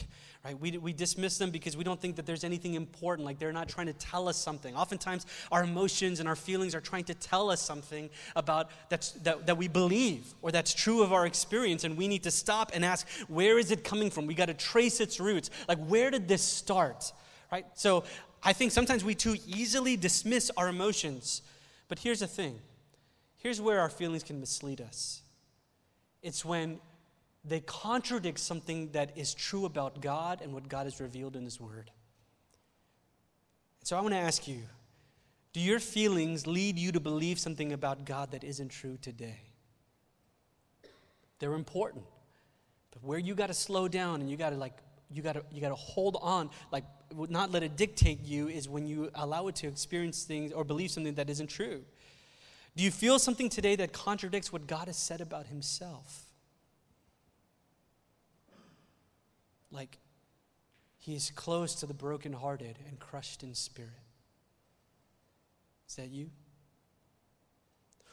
right? 0.45 0.59
We, 0.59 0.77
we 0.79 0.93
dismiss 0.93 1.39
them 1.39 1.51
because 1.51 1.77
we 1.77 1.85
don't 1.85 2.01
think 2.01 2.17
that 2.17 2.27
there's 2.27 2.45
anything 2.45 2.75
important, 2.75 3.25
like 3.25 3.39
they're 3.39 3.53
not 3.53 3.69
trying 3.69 3.87
to 3.87 3.93
tell 3.93 4.29
us 4.29 4.37
something. 4.37 4.75
Oftentimes, 4.75 5.27
our 5.53 5.63
emotions 5.63 6.21
and 6.21 6.29
our 6.29 6.37
feelings 6.37 6.75
are 6.75 6.81
trying 6.81 7.05
to 7.05 7.15
tell 7.15 7.51
us 7.51 7.61
something 7.61 8.11
about 8.35 8.71
that's, 8.89 9.13
that, 9.13 9.47
that 9.47 9.57
we 9.57 9.69
believe 9.69 10.35
or 10.43 10.51
that's 10.51 10.75
true 10.75 11.03
of 11.03 11.13
our 11.13 11.27
experience, 11.27 11.85
and 11.85 11.97
we 11.97 12.09
need 12.09 12.25
to 12.25 12.31
stop 12.31 12.73
and 12.75 12.85
ask, 12.85 13.07
where 13.29 13.59
is 13.59 13.71
it 13.71 13.85
coming 13.85 14.11
from? 14.11 14.27
We 14.27 14.35
got 14.35 14.47
to 14.47 14.55
trace 14.55 15.01
its 15.01 15.21
roots. 15.21 15.51
Like, 15.69 15.79
where 15.79 16.11
did 16.11 16.27
this 16.27 16.43
start, 16.43 17.13
right? 17.51 17.67
So, 17.75 18.05
I 18.45 18.53
think 18.53 18.73
sometimes 18.73 19.05
we 19.05 19.15
too 19.15 19.37
easily 19.47 19.97
dismiss 19.97 20.51
our 20.57 20.69
emotions. 20.69 21.43
But 21.87 22.01
here's 22.01 22.19
the 22.19 22.27
thing 22.27 22.59
here's 23.37 23.61
where 23.61 23.81
our 23.81 23.89
feelings 23.89 24.25
can 24.25 24.41
mislead 24.41 24.81
us. 24.81 25.23
It's 26.23 26.45
when 26.45 26.81
they 27.45 27.61
contradict 27.61 28.39
something 28.39 28.91
that 28.93 29.17
is 29.17 29.35
true 29.35 29.65
about 29.65 30.01
God 30.01 30.41
and 30.43 30.53
what 30.53 30.69
God 30.69 30.87
has 30.87 31.01
revealed 31.01 31.37
in 31.37 31.45
His 31.45 31.61
Word. 31.61 31.91
So 33.83 33.97
I 33.97 34.01
want 34.01 34.15
to 34.15 34.21
ask 34.21 34.47
you 34.47 34.63
do 35.53 35.61
your 35.61 35.81
feelings 35.81 36.47
lead 36.47 36.79
you 36.79 36.93
to 36.93 37.01
believe 37.01 37.39
something 37.39 37.73
about 37.73 38.07
God 38.07 38.31
that 38.31 38.43
isn't 38.43 38.71
true 38.71 38.97
today? 39.03 39.41
They're 41.41 41.55
important. 41.55 42.05
But 42.93 43.03
where 43.03 43.19
you 43.19 43.35
got 43.35 43.49
to 43.49 43.55
slow 43.55 43.89
down 43.89 44.21
and 44.21 44.31
you 44.31 44.37
got 44.37 44.51
to 44.51 44.57
like 44.57 44.79
you 45.11 45.23
got 45.23 45.35
to 45.35 45.45
you 45.51 45.61
got 45.61 45.71
to 45.71 45.75
hold 45.75 46.17
on 46.23 46.49
like 46.71 46.85
not 47.15 47.51
let 47.51 47.63
it 47.63 47.77
dictate 47.77 48.23
you 48.23 48.49
is 48.49 48.69
when 48.69 48.87
you 48.87 49.11
allow 49.15 49.49
it 49.49 49.57
to 49.57 49.67
experience 49.67 50.25
things 50.25 50.53
or 50.53 50.65
believe 50.65 50.91
something 50.91 51.15
that 51.15 51.29
isn't 51.29 51.49
true. 51.49 51.83
Do 52.75 52.83
you 52.83 52.91
feel 52.91 53.19
something 53.19 53.51
today 53.51 53.77
that 53.77 53.93
contradicts 53.93 54.53
what 54.53 54.67
God 54.67 54.87
has 54.87 54.97
said 54.97 55.21
about 55.21 55.49
himself? 55.49 56.22
Like 59.73 59.99
he 60.99 61.15
is 61.15 61.33
close 61.35 61.75
to 61.77 61.87
the 61.87 61.95
brokenhearted 61.95 62.79
and 62.87 62.99
crushed 62.99 63.43
in 63.43 63.55
spirit. 63.55 63.91
Is 65.89 65.97
that 65.97 66.11
you? 66.11 66.31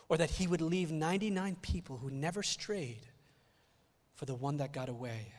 Or 0.08 0.17
that 0.17 0.32
he 0.32 0.48
would 0.48 0.62
leave 0.62 0.91
99 0.91 1.58
people 1.62 1.98
who 1.98 2.10
never 2.10 2.41
strayed 2.41 3.06
for 4.15 4.26
the 4.26 4.34
one 4.34 4.58
that 4.58 4.74
got 4.74 4.89
away. 4.89 5.32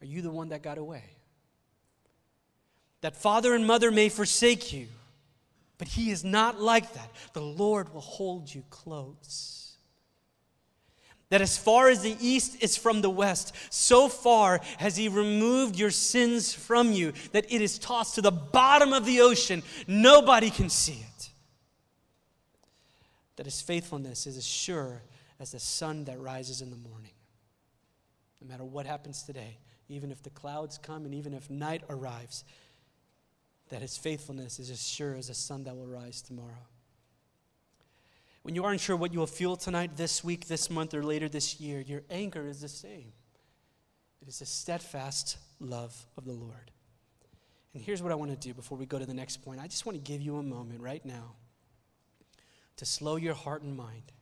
Are 0.00 0.06
you 0.06 0.22
the 0.22 0.30
one 0.30 0.50
that 0.50 0.62
got 0.62 0.78
away? 0.78 1.02
That 3.00 3.16
father 3.16 3.54
and 3.54 3.66
mother 3.66 3.90
may 3.90 4.08
forsake 4.08 4.72
you, 4.72 4.86
but 5.76 5.88
he 5.88 6.10
is 6.10 6.24
not 6.24 6.60
like 6.60 6.94
that. 6.94 7.10
The 7.32 7.42
Lord 7.42 7.92
will 7.92 8.00
hold 8.00 8.54
you 8.54 8.62
close 8.70 9.63
that 11.34 11.42
as 11.42 11.58
far 11.58 11.88
as 11.88 12.00
the 12.00 12.16
east 12.20 12.62
is 12.62 12.76
from 12.76 13.02
the 13.02 13.10
west, 13.10 13.56
so 13.68 14.08
far 14.08 14.60
has 14.78 14.94
he 14.94 15.08
removed 15.08 15.74
your 15.74 15.90
sins 15.90 16.54
from 16.54 16.92
you, 16.92 17.12
that 17.32 17.44
it 17.52 17.60
is 17.60 17.76
tossed 17.76 18.14
to 18.14 18.22
the 18.22 18.30
bottom 18.30 18.92
of 18.92 19.04
the 19.04 19.20
ocean. 19.20 19.60
Nobody 19.88 20.48
can 20.48 20.68
see 20.68 20.92
it. 21.16 21.30
That 23.34 23.46
his 23.46 23.60
faithfulness 23.60 24.28
is 24.28 24.36
as 24.36 24.46
sure 24.46 25.02
as 25.40 25.50
the 25.50 25.58
sun 25.58 26.04
that 26.04 26.20
rises 26.20 26.62
in 26.62 26.70
the 26.70 26.76
morning. 26.76 27.10
No 28.40 28.46
matter 28.46 28.64
what 28.64 28.86
happens 28.86 29.24
today, 29.24 29.58
even 29.88 30.12
if 30.12 30.22
the 30.22 30.30
clouds 30.30 30.78
come 30.78 31.04
and 31.04 31.12
even 31.12 31.34
if 31.34 31.50
night 31.50 31.82
arrives, 31.90 32.44
that 33.70 33.82
his 33.82 33.96
faithfulness 33.96 34.60
is 34.60 34.70
as 34.70 34.86
sure 34.86 35.16
as 35.16 35.26
the 35.26 35.34
sun 35.34 35.64
that 35.64 35.74
will 35.74 35.88
rise 35.88 36.22
tomorrow. 36.22 36.68
When 38.44 38.54
you 38.54 38.62
aren't 38.62 38.80
sure 38.80 38.94
what 38.94 39.14
you 39.14 39.18
will 39.18 39.26
feel 39.26 39.56
tonight, 39.56 39.96
this 39.96 40.22
week, 40.22 40.48
this 40.48 40.68
month, 40.68 40.92
or 40.92 41.02
later 41.02 41.30
this 41.30 41.60
year, 41.60 41.80
your 41.80 42.02
anchor 42.10 42.46
is 42.46 42.60
the 42.60 42.68
same. 42.68 43.14
It 44.20 44.28
is 44.28 44.40
the 44.40 44.46
steadfast 44.46 45.38
love 45.60 45.96
of 46.18 46.26
the 46.26 46.32
Lord. 46.32 46.70
And 47.72 47.82
here's 47.82 48.02
what 48.02 48.12
I 48.12 48.16
want 48.16 48.32
to 48.32 48.36
do 48.36 48.52
before 48.52 48.76
we 48.76 48.84
go 48.84 48.98
to 48.98 49.06
the 49.06 49.14
next 49.14 49.38
point. 49.38 49.60
I 49.60 49.66
just 49.66 49.86
want 49.86 49.96
to 49.96 50.12
give 50.12 50.20
you 50.20 50.36
a 50.36 50.42
moment 50.42 50.82
right 50.82 51.02
now 51.06 51.36
to 52.76 52.84
slow 52.84 53.16
your 53.16 53.32
heart 53.32 53.62
and 53.62 53.74
mind 53.74 54.12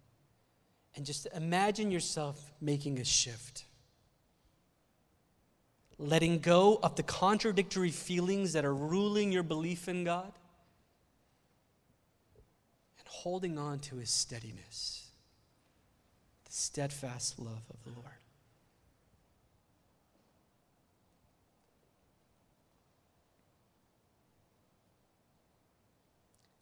and 0.95 1.05
just 1.05 1.27
imagine 1.35 1.91
yourself 1.91 2.53
making 2.61 3.01
a 3.01 3.05
shift. 3.05 3.65
Letting 5.99 6.39
go 6.39 6.79
of 6.81 6.95
the 6.95 7.03
contradictory 7.03 7.91
feelings 7.91 8.53
that 8.53 8.65
are 8.65 8.75
ruling 8.75 9.33
your 9.33 9.43
belief 9.43 9.89
in 9.89 10.05
God 10.05 10.33
holding 13.13 13.59
on 13.59 13.79
to 13.79 13.97
his 13.97 14.11
steadiness, 14.11 15.11
the 16.47 16.53
steadfast 16.53 17.39
love 17.39 17.63
of 17.71 17.85
the 17.85 17.91
Lord. 17.91 18.07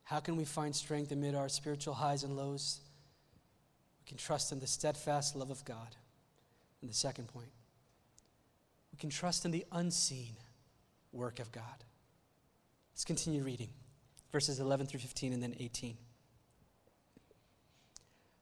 How 0.02 0.18
can 0.18 0.34
we 0.34 0.44
find 0.44 0.74
strength 0.74 1.12
amid 1.12 1.36
our 1.36 1.48
spiritual 1.48 1.94
highs 1.94 2.24
and 2.24 2.36
lows? 2.36 2.80
We 4.00 4.08
can 4.08 4.18
trust 4.18 4.50
in 4.50 4.58
the 4.58 4.66
steadfast 4.66 5.36
love 5.36 5.50
of 5.50 5.64
God. 5.64 5.94
And 6.80 6.90
the 6.90 6.94
second 6.94 7.28
point, 7.28 7.52
we 8.92 8.98
can 8.98 9.08
trust 9.08 9.44
in 9.44 9.52
the 9.52 9.64
unseen 9.70 10.34
work 11.12 11.38
of 11.38 11.52
God. 11.52 11.84
Let's 12.92 13.04
continue 13.04 13.44
reading 13.44 13.68
verses 14.32 14.58
11 14.58 14.88
through 14.88 15.00
15 15.00 15.32
and 15.32 15.40
then 15.40 15.54
18. 15.60 15.96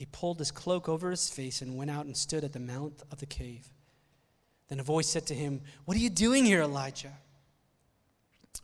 he 0.00 0.06
pulled 0.06 0.38
his 0.38 0.50
cloak 0.50 0.88
over 0.88 1.10
his 1.10 1.28
face 1.28 1.60
and 1.60 1.76
went 1.76 1.90
out 1.90 2.06
and 2.06 2.16
stood 2.16 2.42
at 2.42 2.54
the 2.54 2.58
mouth 2.58 3.04
of 3.12 3.18
the 3.18 3.26
cave. 3.26 3.68
Then 4.68 4.80
a 4.80 4.82
voice 4.82 5.06
said 5.06 5.26
to 5.26 5.34
him, 5.34 5.60
What 5.84 5.94
are 5.94 6.00
you 6.00 6.08
doing 6.08 6.46
here, 6.46 6.62
Elijah? 6.62 7.12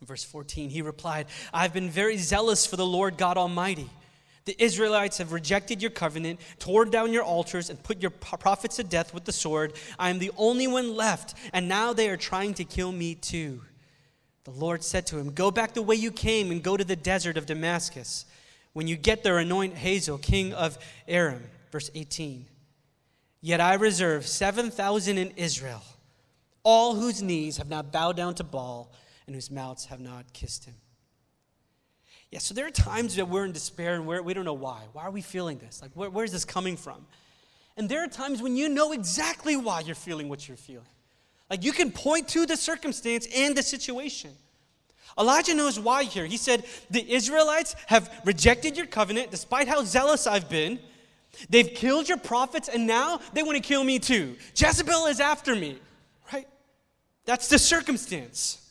Verse 0.02 0.24
14, 0.24 0.70
he 0.70 0.80
replied, 0.80 1.26
I've 1.52 1.74
been 1.74 1.90
very 1.90 2.16
zealous 2.16 2.64
for 2.64 2.76
the 2.76 2.86
Lord 2.86 3.18
God 3.18 3.36
Almighty. 3.36 3.90
The 4.46 4.56
Israelites 4.58 5.18
have 5.18 5.34
rejected 5.34 5.82
your 5.82 5.90
covenant, 5.90 6.40
torn 6.58 6.88
down 6.88 7.12
your 7.12 7.24
altars, 7.24 7.68
and 7.68 7.82
put 7.82 8.00
your 8.00 8.12
prophets 8.12 8.76
to 8.76 8.84
death 8.84 9.12
with 9.12 9.26
the 9.26 9.32
sword. 9.32 9.74
I 9.98 10.08
am 10.08 10.18
the 10.18 10.32
only 10.38 10.66
one 10.66 10.96
left, 10.96 11.34
and 11.52 11.68
now 11.68 11.92
they 11.92 12.08
are 12.08 12.16
trying 12.16 12.54
to 12.54 12.64
kill 12.64 12.92
me 12.92 13.14
too. 13.14 13.60
The 14.44 14.52
Lord 14.52 14.82
said 14.82 15.06
to 15.08 15.18
him, 15.18 15.32
Go 15.32 15.50
back 15.50 15.74
the 15.74 15.82
way 15.82 15.96
you 15.96 16.12
came 16.12 16.50
and 16.50 16.62
go 16.62 16.78
to 16.78 16.84
the 16.84 16.96
desert 16.96 17.36
of 17.36 17.44
Damascus. 17.44 18.24
When 18.76 18.86
you 18.86 18.96
get 18.96 19.22
there, 19.22 19.38
anoint 19.38 19.74
Hazael, 19.74 20.18
king 20.18 20.52
of 20.52 20.76
Aram. 21.08 21.42
Verse 21.72 21.90
18. 21.94 22.44
Yet 23.40 23.58
I 23.58 23.72
reserve 23.72 24.26
7,000 24.26 25.16
in 25.16 25.30
Israel, 25.36 25.82
all 26.62 26.94
whose 26.94 27.22
knees 27.22 27.56
have 27.56 27.70
not 27.70 27.90
bowed 27.90 28.18
down 28.18 28.34
to 28.34 28.44
Baal 28.44 28.92
and 29.24 29.34
whose 29.34 29.50
mouths 29.50 29.86
have 29.86 29.98
not 29.98 30.30
kissed 30.34 30.66
him. 30.66 30.74
Yeah, 32.30 32.38
so 32.38 32.52
there 32.52 32.66
are 32.66 32.70
times 32.70 33.16
that 33.16 33.30
we're 33.30 33.46
in 33.46 33.52
despair 33.52 33.94
and 33.94 34.06
we're, 34.06 34.20
we 34.20 34.34
do 34.34 34.40
not 34.40 34.44
know 34.44 34.52
why. 34.52 34.82
Why 34.92 35.04
are 35.04 35.10
we 35.10 35.22
feeling 35.22 35.56
this? 35.56 35.80
Like, 35.80 35.92
where, 35.94 36.10
where's 36.10 36.32
this 36.32 36.44
coming 36.44 36.76
from? 36.76 37.06
And 37.78 37.88
there 37.88 38.04
are 38.04 38.08
times 38.08 38.42
when 38.42 38.56
you 38.56 38.68
know 38.68 38.92
exactly 38.92 39.56
why 39.56 39.80
you're 39.80 39.94
feeling 39.94 40.28
what 40.28 40.46
you're 40.46 40.58
feeling. 40.58 40.84
Like, 41.48 41.64
you 41.64 41.72
can 41.72 41.90
point 41.90 42.28
to 42.28 42.44
the 42.44 42.58
circumstance 42.58 43.26
and 43.34 43.56
the 43.56 43.62
situation. 43.62 44.32
Elijah 45.18 45.54
knows 45.54 45.78
why 45.80 46.04
here. 46.04 46.26
He 46.26 46.36
said, 46.36 46.64
The 46.90 47.12
Israelites 47.12 47.74
have 47.86 48.10
rejected 48.24 48.76
your 48.76 48.86
covenant 48.86 49.30
despite 49.30 49.68
how 49.68 49.82
zealous 49.84 50.26
I've 50.26 50.48
been. 50.48 50.78
They've 51.50 51.72
killed 51.72 52.08
your 52.08 52.18
prophets, 52.18 52.68
and 52.68 52.86
now 52.86 53.20
they 53.32 53.42
want 53.42 53.56
to 53.56 53.62
kill 53.62 53.84
me 53.84 53.98
too. 53.98 54.36
Jezebel 54.54 55.06
is 55.06 55.20
after 55.20 55.54
me, 55.54 55.78
right? 56.32 56.48
That's 57.24 57.48
the 57.48 57.58
circumstance. 57.58 58.62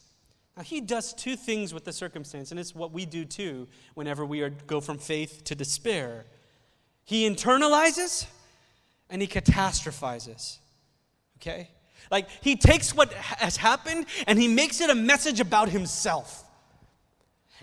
Now, 0.58 0.64
he 0.64 0.82
does 0.82 1.14
two 1.14 1.36
things 1.36 1.74
with 1.74 1.84
the 1.84 1.94
circumstance, 1.94 2.52
and 2.52 2.60
it's 2.60 2.74
what 2.74 2.92
we 2.92 3.06
do 3.06 3.26
too 3.26 3.68
whenever 3.94 4.26
we 4.26 4.42
are, 4.42 4.50
go 4.50 4.80
from 4.80 4.98
faith 4.98 5.44
to 5.46 5.56
despair. 5.56 6.26
He 7.04 7.30
internalizes 7.30 8.26
and 9.10 9.22
he 9.22 9.28
catastrophizes. 9.28 10.58
Okay? 11.38 11.70
Like, 12.12 12.28
he 12.42 12.56
takes 12.56 12.94
what 12.94 13.12
has 13.14 13.58
happened 13.58 14.06
and 14.28 14.40
he 14.40 14.48
makes 14.48 14.82
it 14.82 14.90
a 14.90 14.96
message 14.96 15.40
about 15.40 15.70
himself. 15.70 16.44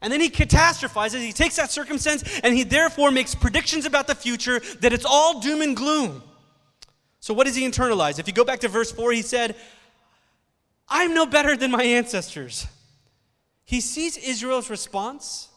And 0.00 0.12
then 0.12 0.20
he 0.20 0.30
catastrophizes. 0.30 1.20
He 1.20 1.32
takes 1.32 1.56
that 1.56 1.70
circumstance 1.70 2.24
and 2.42 2.54
he 2.54 2.64
therefore 2.64 3.12
makes 3.12 3.34
predictions 3.34 3.86
about 3.86 4.08
the 4.08 4.16
future 4.16 4.60
that 4.80 4.92
it's 4.92 5.04
all 5.04 5.40
doom 5.40 5.62
and 5.62 5.76
gloom. 5.76 6.22
So, 7.20 7.32
what 7.32 7.46
does 7.46 7.54
he 7.54 7.64
internalize? 7.64 8.18
If 8.18 8.26
you 8.26 8.32
go 8.32 8.44
back 8.44 8.60
to 8.60 8.68
verse 8.68 8.90
4, 8.90 9.12
he 9.12 9.22
said, 9.22 9.54
I'm 10.88 11.14
no 11.14 11.24
better 11.24 11.56
than 11.56 11.70
my 11.70 11.84
ancestors. 11.84 12.66
He 13.64 13.80
sees 13.80 14.16
Israel's 14.16 14.68
response 14.68 15.48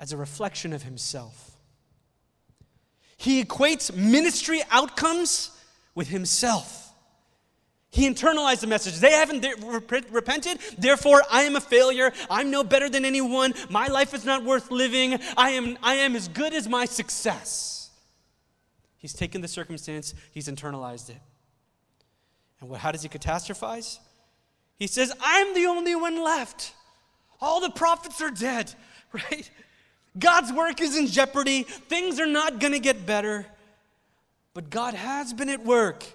as 0.00 0.12
a 0.12 0.16
reflection 0.16 0.72
of 0.72 0.82
himself. 0.82 1.56
He 3.16 3.44
equates 3.44 3.94
ministry 3.94 4.62
outcomes 4.72 5.56
with 5.94 6.08
himself. 6.08 6.81
He 7.92 8.08
internalized 8.08 8.60
the 8.60 8.66
message. 8.68 9.00
They 9.00 9.12
haven't 9.12 9.44
repented, 10.10 10.58
therefore 10.78 11.22
I 11.30 11.42
am 11.42 11.56
a 11.56 11.60
failure. 11.60 12.10
I'm 12.30 12.50
no 12.50 12.64
better 12.64 12.88
than 12.88 13.04
anyone. 13.04 13.52
My 13.68 13.88
life 13.88 14.14
is 14.14 14.24
not 14.24 14.44
worth 14.44 14.70
living. 14.70 15.20
I 15.36 15.50
am, 15.50 15.76
I 15.82 15.96
am 15.96 16.16
as 16.16 16.26
good 16.26 16.54
as 16.54 16.66
my 16.66 16.86
success. 16.86 17.90
He's 18.96 19.12
taken 19.12 19.42
the 19.42 19.48
circumstance, 19.48 20.14
he's 20.32 20.48
internalized 20.48 21.10
it. 21.10 21.18
And 22.62 22.70
what, 22.70 22.80
how 22.80 22.92
does 22.92 23.02
he 23.02 23.10
catastrophize? 23.10 23.98
He 24.78 24.86
says, 24.86 25.12
I'm 25.20 25.52
the 25.52 25.66
only 25.66 25.94
one 25.94 26.24
left. 26.24 26.72
All 27.42 27.60
the 27.60 27.70
prophets 27.70 28.22
are 28.22 28.30
dead, 28.30 28.72
right? 29.12 29.50
God's 30.18 30.50
work 30.50 30.80
is 30.80 30.96
in 30.96 31.08
jeopardy. 31.08 31.64
Things 31.64 32.18
are 32.18 32.26
not 32.26 32.58
going 32.58 32.72
to 32.72 32.78
get 32.78 33.04
better. 33.04 33.44
But 34.54 34.70
God 34.70 34.94
has 34.94 35.34
been 35.34 35.50
at 35.50 35.62
work 35.62 36.06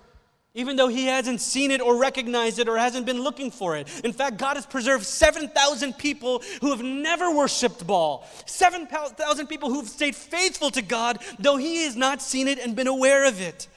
even 0.57 0.75
though 0.75 0.87
he 0.87 1.05
hasn't 1.05 1.39
seen 1.39 1.69
it 1.69 1.81
or 1.81 1.95
recognized 1.97 2.57
it 2.57 2.67
or 2.67 2.79
hasn't 2.79 3.05
been 3.05 3.21
looking 3.21 3.51
for 3.51 3.77
it. 3.77 3.87
In 4.03 4.11
fact, 4.11 4.39
God 4.39 4.55
has 4.55 4.65
preserved 4.65 5.05
7,000 5.05 5.95
people 5.99 6.41
who 6.61 6.71
have 6.71 6.81
never 6.81 7.31
worshiped 7.31 7.85
Baal, 7.85 8.27
7,000 8.47 9.45
people 9.45 9.69
who've 9.69 9.87
stayed 9.87 10.15
faithful 10.15 10.71
to 10.71 10.81
God, 10.81 11.19
though 11.37 11.57
he 11.57 11.83
has 11.83 11.95
not 11.95 12.23
seen 12.23 12.47
it 12.47 12.57
and 12.57 12.75
been 12.75 12.87
aware 12.87 13.25
of 13.25 13.39
it. 13.39 13.67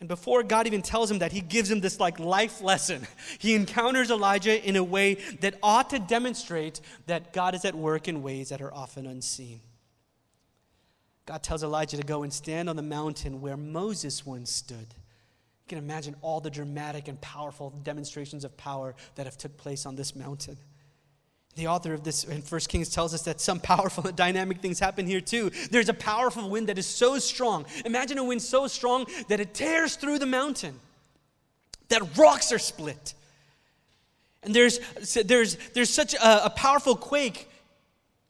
And 0.00 0.08
before 0.08 0.42
God 0.42 0.66
even 0.66 0.82
tells 0.82 1.08
him 1.08 1.20
that, 1.20 1.30
he 1.30 1.40
gives 1.40 1.70
him 1.70 1.80
this 1.80 2.00
like 2.00 2.18
life 2.18 2.60
lesson. 2.60 3.06
He 3.38 3.54
encounters 3.54 4.10
Elijah 4.10 4.66
in 4.68 4.74
a 4.74 4.82
way 4.82 5.18
that 5.40 5.54
ought 5.62 5.90
to 5.90 6.00
demonstrate 6.00 6.80
that 7.06 7.32
God 7.32 7.54
is 7.54 7.64
at 7.64 7.76
work 7.76 8.08
in 8.08 8.24
ways 8.24 8.48
that 8.48 8.60
are 8.60 8.74
often 8.74 9.06
unseen. 9.06 9.60
God 11.26 11.44
tells 11.44 11.62
Elijah 11.62 11.96
to 11.96 12.02
go 12.02 12.24
and 12.24 12.32
stand 12.32 12.68
on 12.68 12.74
the 12.74 12.82
mountain 12.82 13.40
where 13.40 13.56
Moses 13.56 14.26
once 14.26 14.50
stood 14.50 14.94
can 15.70 15.78
imagine 15.78 16.16
all 16.20 16.40
the 16.40 16.50
dramatic 16.50 17.06
and 17.06 17.18
powerful 17.20 17.70
demonstrations 17.84 18.44
of 18.44 18.56
power 18.56 18.92
that 19.14 19.24
have 19.24 19.38
took 19.38 19.56
place 19.56 19.86
on 19.86 19.94
this 19.94 20.16
mountain. 20.16 20.58
The 21.54 21.68
author 21.68 21.94
of 21.94 22.02
this 22.02 22.24
in 22.24 22.42
First 22.42 22.68
Kings 22.68 22.88
tells 22.88 23.14
us 23.14 23.22
that 23.22 23.40
some 23.40 23.60
powerful 23.60 24.04
and 24.04 24.16
dynamic 24.16 24.60
things 24.60 24.80
happen 24.80 25.06
here 25.06 25.20
too. 25.20 25.50
There's 25.70 25.88
a 25.88 25.94
powerful 25.94 26.50
wind 26.50 26.68
that 26.68 26.76
is 26.76 26.86
so 26.86 27.20
strong. 27.20 27.66
Imagine 27.84 28.18
a 28.18 28.24
wind 28.24 28.42
so 28.42 28.66
strong 28.66 29.06
that 29.28 29.38
it 29.38 29.54
tears 29.54 29.94
through 29.94 30.18
the 30.18 30.26
mountain, 30.26 30.74
that 31.88 32.18
rocks 32.18 32.50
are 32.50 32.58
split. 32.58 33.14
And 34.42 34.52
there's, 34.52 34.80
there's, 35.24 35.56
there's 35.74 35.90
such 35.90 36.14
a, 36.14 36.46
a 36.46 36.50
powerful 36.50 36.96
quake, 36.96 37.48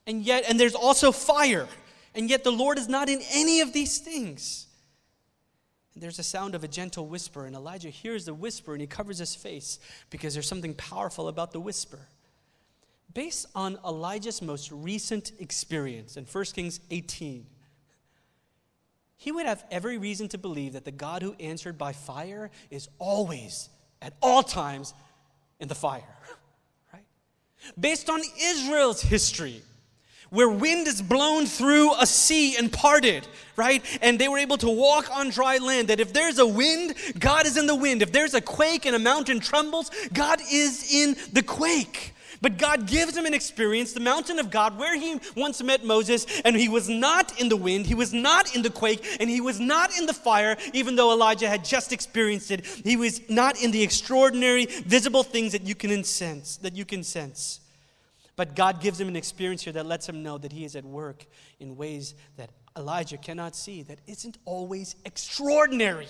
and 0.06 0.22
yet, 0.22 0.44
and 0.46 0.60
there's 0.60 0.74
also 0.74 1.10
fire, 1.10 1.66
and 2.14 2.28
yet 2.28 2.44
the 2.44 2.52
Lord 2.52 2.76
is 2.76 2.86
not 2.88 3.08
in 3.08 3.22
any 3.32 3.62
of 3.62 3.72
these 3.72 3.96
things. 3.96 4.66
And 5.94 6.02
there's 6.02 6.18
a 6.18 6.24
sound 6.24 6.54
of 6.54 6.62
a 6.62 6.68
gentle 6.68 7.06
whisper, 7.06 7.46
and 7.46 7.56
Elijah 7.56 7.90
hears 7.90 8.24
the 8.24 8.34
whisper 8.34 8.72
and 8.72 8.80
he 8.80 8.86
covers 8.86 9.18
his 9.18 9.34
face 9.34 9.78
because 10.08 10.34
there's 10.34 10.46
something 10.46 10.74
powerful 10.74 11.28
about 11.28 11.52
the 11.52 11.60
whisper. 11.60 11.98
Based 13.12 13.46
on 13.56 13.78
Elijah's 13.84 14.40
most 14.40 14.70
recent 14.70 15.32
experience 15.40 16.16
in 16.16 16.24
1 16.24 16.44
Kings 16.54 16.80
18, 16.90 17.44
he 19.16 19.32
would 19.32 19.46
have 19.46 19.64
every 19.70 19.98
reason 19.98 20.28
to 20.28 20.38
believe 20.38 20.74
that 20.74 20.84
the 20.84 20.92
God 20.92 21.22
who 21.22 21.34
answered 21.40 21.76
by 21.76 21.92
fire 21.92 22.50
is 22.70 22.88
always, 22.98 23.68
at 24.00 24.14
all 24.22 24.42
times, 24.42 24.94
in 25.58 25.68
the 25.68 25.74
fire. 25.74 26.02
Right? 26.92 27.04
Based 27.78 28.08
on 28.08 28.20
Israel's 28.40 29.02
history, 29.02 29.62
where 30.30 30.48
wind 30.48 30.86
is 30.86 31.02
blown 31.02 31.46
through 31.46 31.94
a 32.00 32.06
sea 32.06 32.56
and 32.56 32.72
parted, 32.72 33.26
right? 33.56 33.84
And 34.00 34.18
they 34.18 34.28
were 34.28 34.38
able 34.38 34.58
to 34.58 34.70
walk 34.70 35.10
on 35.14 35.30
dry 35.30 35.58
land. 35.58 35.88
That 35.88 36.00
if 36.00 36.12
there's 36.12 36.38
a 36.38 36.46
wind, 36.46 36.94
God 37.18 37.46
is 37.46 37.56
in 37.56 37.66
the 37.66 37.74
wind. 37.74 38.02
If 38.02 38.12
there's 38.12 38.34
a 38.34 38.40
quake 38.40 38.86
and 38.86 38.96
a 38.96 38.98
mountain 38.98 39.40
trembles, 39.40 39.90
God 40.12 40.40
is 40.50 40.92
in 40.92 41.16
the 41.32 41.42
quake. 41.42 42.14
But 42.42 42.56
God 42.56 42.86
gives 42.86 43.14
him 43.14 43.26
an 43.26 43.34
experience, 43.34 43.92
the 43.92 44.00
mountain 44.00 44.38
of 44.38 44.50
God, 44.50 44.78
where 44.78 44.98
he 44.98 45.20
once 45.36 45.62
met 45.62 45.84
Moses, 45.84 46.26
and 46.42 46.56
he 46.56 46.70
was 46.70 46.88
not 46.88 47.38
in 47.38 47.50
the 47.50 47.56
wind, 47.56 47.86
he 47.86 47.94
was 47.94 48.14
not 48.14 48.54
in 48.56 48.62
the 48.62 48.70
quake, 48.70 49.04
and 49.20 49.28
he 49.28 49.42
was 49.42 49.60
not 49.60 49.96
in 49.98 50.06
the 50.06 50.14
fire, 50.14 50.56
even 50.72 50.96
though 50.96 51.12
Elijah 51.12 51.48
had 51.48 51.64
just 51.64 51.92
experienced 51.92 52.50
it. 52.50 52.64
He 52.64 52.96
was 52.96 53.28
not 53.28 53.62
in 53.62 53.72
the 53.72 53.82
extraordinary, 53.82 54.64
visible 54.64 55.22
things 55.22 55.52
that 55.52 55.66
you 55.66 55.74
can 55.74 56.02
sense, 56.02 56.56
that 56.58 56.74
you 56.74 56.86
can 56.86 57.02
sense. 57.02 57.60
But 58.36 58.54
God 58.54 58.80
gives 58.80 59.00
him 59.00 59.08
an 59.08 59.16
experience 59.16 59.62
here 59.62 59.72
that 59.74 59.86
lets 59.86 60.08
him 60.08 60.22
know 60.22 60.38
that 60.38 60.52
he 60.52 60.64
is 60.64 60.76
at 60.76 60.84
work 60.84 61.26
in 61.58 61.76
ways 61.76 62.14
that 62.36 62.50
Elijah 62.76 63.16
cannot 63.16 63.56
see, 63.56 63.82
that 63.82 63.98
isn't 64.06 64.38
always 64.44 64.96
extraordinary, 65.04 66.08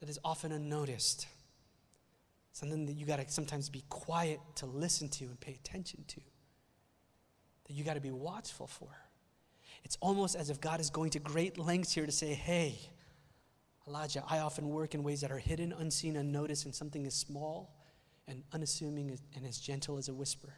that 0.00 0.08
is 0.08 0.18
often 0.24 0.52
unnoticed. 0.52 1.26
Something 2.52 2.86
that 2.86 2.94
you 2.94 3.06
got 3.06 3.16
to 3.18 3.30
sometimes 3.30 3.68
be 3.68 3.84
quiet 3.88 4.40
to 4.56 4.66
listen 4.66 5.08
to 5.10 5.24
and 5.24 5.40
pay 5.40 5.52
attention 5.52 6.04
to, 6.08 6.20
that 7.66 7.72
you 7.72 7.84
got 7.84 7.94
to 7.94 8.00
be 8.00 8.10
watchful 8.10 8.66
for. 8.66 8.88
It's 9.84 9.96
almost 10.00 10.36
as 10.36 10.50
if 10.50 10.60
God 10.60 10.80
is 10.80 10.90
going 10.90 11.10
to 11.10 11.18
great 11.18 11.58
lengths 11.58 11.92
here 11.92 12.06
to 12.06 12.12
say, 12.12 12.34
hey, 12.34 12.78
Elijah, 13.86 14.22
I 14.28 14.38
often 14.38 14.68
work 14.68 14.94
in 14.94 15.02
ways 15.02 15.22
that 15.22 15.32
are 15.32 15.38
hidden, 15.38 15.72
unseen, 15.72 16.16
unnoticed, 16.16 16.64
and 16.64 16.74
something 16.74 17.04
is 17.04 17.14
small 17.14 17.74
and 18.32 18.42
unassuming 18.52 19.16
and 19.36 19.46
as 19.46 19.58
gentle 19.58 19.96
as 19.98 20.08
a 20.08 20.14
whisper. 20.14 20.52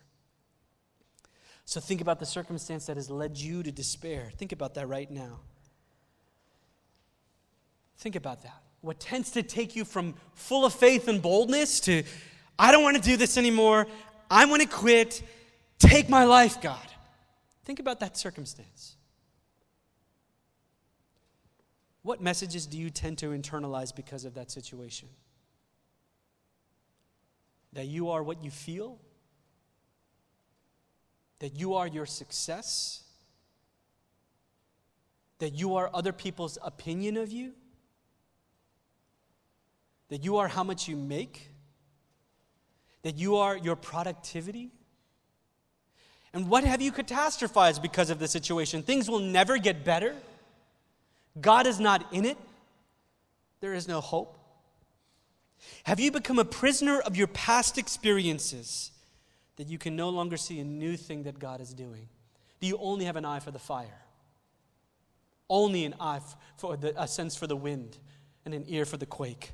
So 1.66 1.80
think 1.80 2.00
about 2.00 2.20
the 2.20 2.26
circumstance 2.26 2.87
that 2.87 2.96
has 2.96 3.10
led 3.10 3.37
you 3.37 3.62
to 3.62 3.72
despair. 3.72 4.30
Think 4.37 4.52
about 4.52 4.74
that 4.74 4.88
right 4.88 5.10
now. 5.10 5.40
Think 7.98 8.16
about 8.16 8.42
that. 8.42 8.62
What 8.80 9.00
tends 9.00 9.30
to 9.32 9.42
take 9.42 9.74
you 9.74 9.84
from 9.84 10.14
full 10.34 10.64
of 10.64 10.74
faith 10.74 11.08
and 11.08 11.20
boldness 11.20 11.80
to, 11.80 12.02
I 12.58 12.70
don't 12.70 12.82
want 12.82 12.96
to 12.96 13.02
do 13.02 13.16
this 13.16 13.37
anymore. 13.38 13.87
I 14.30 14.44
want 14.44 14.62
to 14.62 14.68
quit. 14.68 15.22
Take 15.78 16.08
my 16.08 16.24
life, 16.24 16.60
God. 16.60 16.87
Think 17.64 17.80
about 17.80 18.00
that 18.00 18.16
circumstance. 18.16 18.96
What 22.02 22.20
messages 22.20 22.66
do 22.66 22.78
you 22.78 22.90
tend 22.90 23.16
to 23.18 23.30
internalize 23.30 23.94
because 23.94 24.26
of 24.26 24.34
that 24.34 24.50
situation? 24.50 25.08
That 27.74 27.87
you 27.87 28.10
are 28.10 28.22
what 28.22 28.42
you 28.42 28.50
feel? 28.50 28.98
That 31.40 31.56
you 31.58 31.74
are 31.74 31.87
your 31.87 32.06
success? 32.06 33.02
That 35.38 35.54
you 35.54 35.76
are 35.76 35.90
other 35.92 36.12
people's 36.12 36.56
opinion 36.62 37.16
of 37.16 37.30
you? 37.30 37.52
That 40.08 40.24
you 40.24 40.37
are 40.38 40.48
how 40.48 40.62
much 40.62 40.88
you 40.88 40.96
make? 40.96 41.50
That 43.02 43.16
you 43.16 43.37
are 43.37 43.56
your 43.56 43.76
productivity? 43.76 44.70
And 46.32 46.48
what 46.48 46.64
have 46.64 46.80
you 46.80 46.92
catastrophized 46.92 47.82
because 47.82 48.10
of 48.10 48.18
the 48.18 48.28
situation? 48.28 48.82
Things 48.82 49.08
will 49.10 49.20
never 49.20 49.58
get 49.58 49.84
better. 49.84 50.14
God 51.40 51.66
is 51.66 51.80
not 51.80 52.12
in 52.12 52.24
it. 52.24 52.38
There 53.60 53.74
is 53.74 53.88
no 53.88 54.00
hope. 54.00 54.38
Have 55.85 56.00
you 56.00 56.11
become 56.11 56.38
a 56.38 56.44
prisoner 56.44 57.00
of 57.00 57.16
your 57.16 57.27
past 57.29 57.79
experiences 57.79 58.90
that 59.57 59.68
you 59.68 59.79
can 59.79 59.96
no 59.96 60.09
longer 60.09 60.37
see 60.37 60.61
a 60.61 60.64
new 60.64 60.96
thing 60.96 61.24
that 61.24 61.38
God 61.38 61.61
is 61.61 61.74
doing? 61.74 62.09
Do 62.61 62.66
you 62.66 62.79
only 62.79 63.05
have 63.05 63.16
an 63.16 63.24
eye 63.24 63.40
for 63.40 63.50
the 63.50 63.59
fire? 63.59 64.03
Only 65.48 65.85
an 65.85 65.94
eye 66.00 66.20
for 66.57 66.77
the, 66.77 67.00
a 67.00 67.07
sense 67.07 67.37
for 67.37 67.46
the 67.46 67.57
wind 67.57 67.98
and 68.44 68.55
an 68.55 68.64
ear 68.66 68.85
for 68.85 68.96
the 68.96 69.07
quake? 69.07 69.53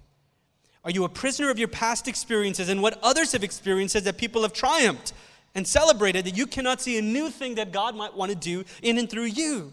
Are 0.84 0.90
you 0.90 1.04
a 1.04 1.08
prisoner 1.08 1.50
of 1.50 1.58
your 1.58 1.68
past 1.68 2.08
experiences 2.08 2.68
and 2.68 2.80
what 2.80 2.98
others 3.02 3.32
have 3.32 3.44
experienced 3.44 4.02
that 4.02 4.16
people 4.16 4.42
have 4.42 4.52
triumphed 4.52 5.12
and 5.54 5.66
celebrated 5.66 6.24
that 6.24 6.36
you 6.36 6.46
cannot 6.46 6.80
see 6.80 6.96
a 6.96 7.02
new 7.02 7.28
thing 7.28 7.56
that 7.56 7.72
God 7.72 7.94
might 7.94 8.14
want 8.14 8.30
to 8.30 8.36
do 8.36 8.64
in 8.82 8.96
and 8.98 9.10
through 9.10 9.24
you? 9.24 9.72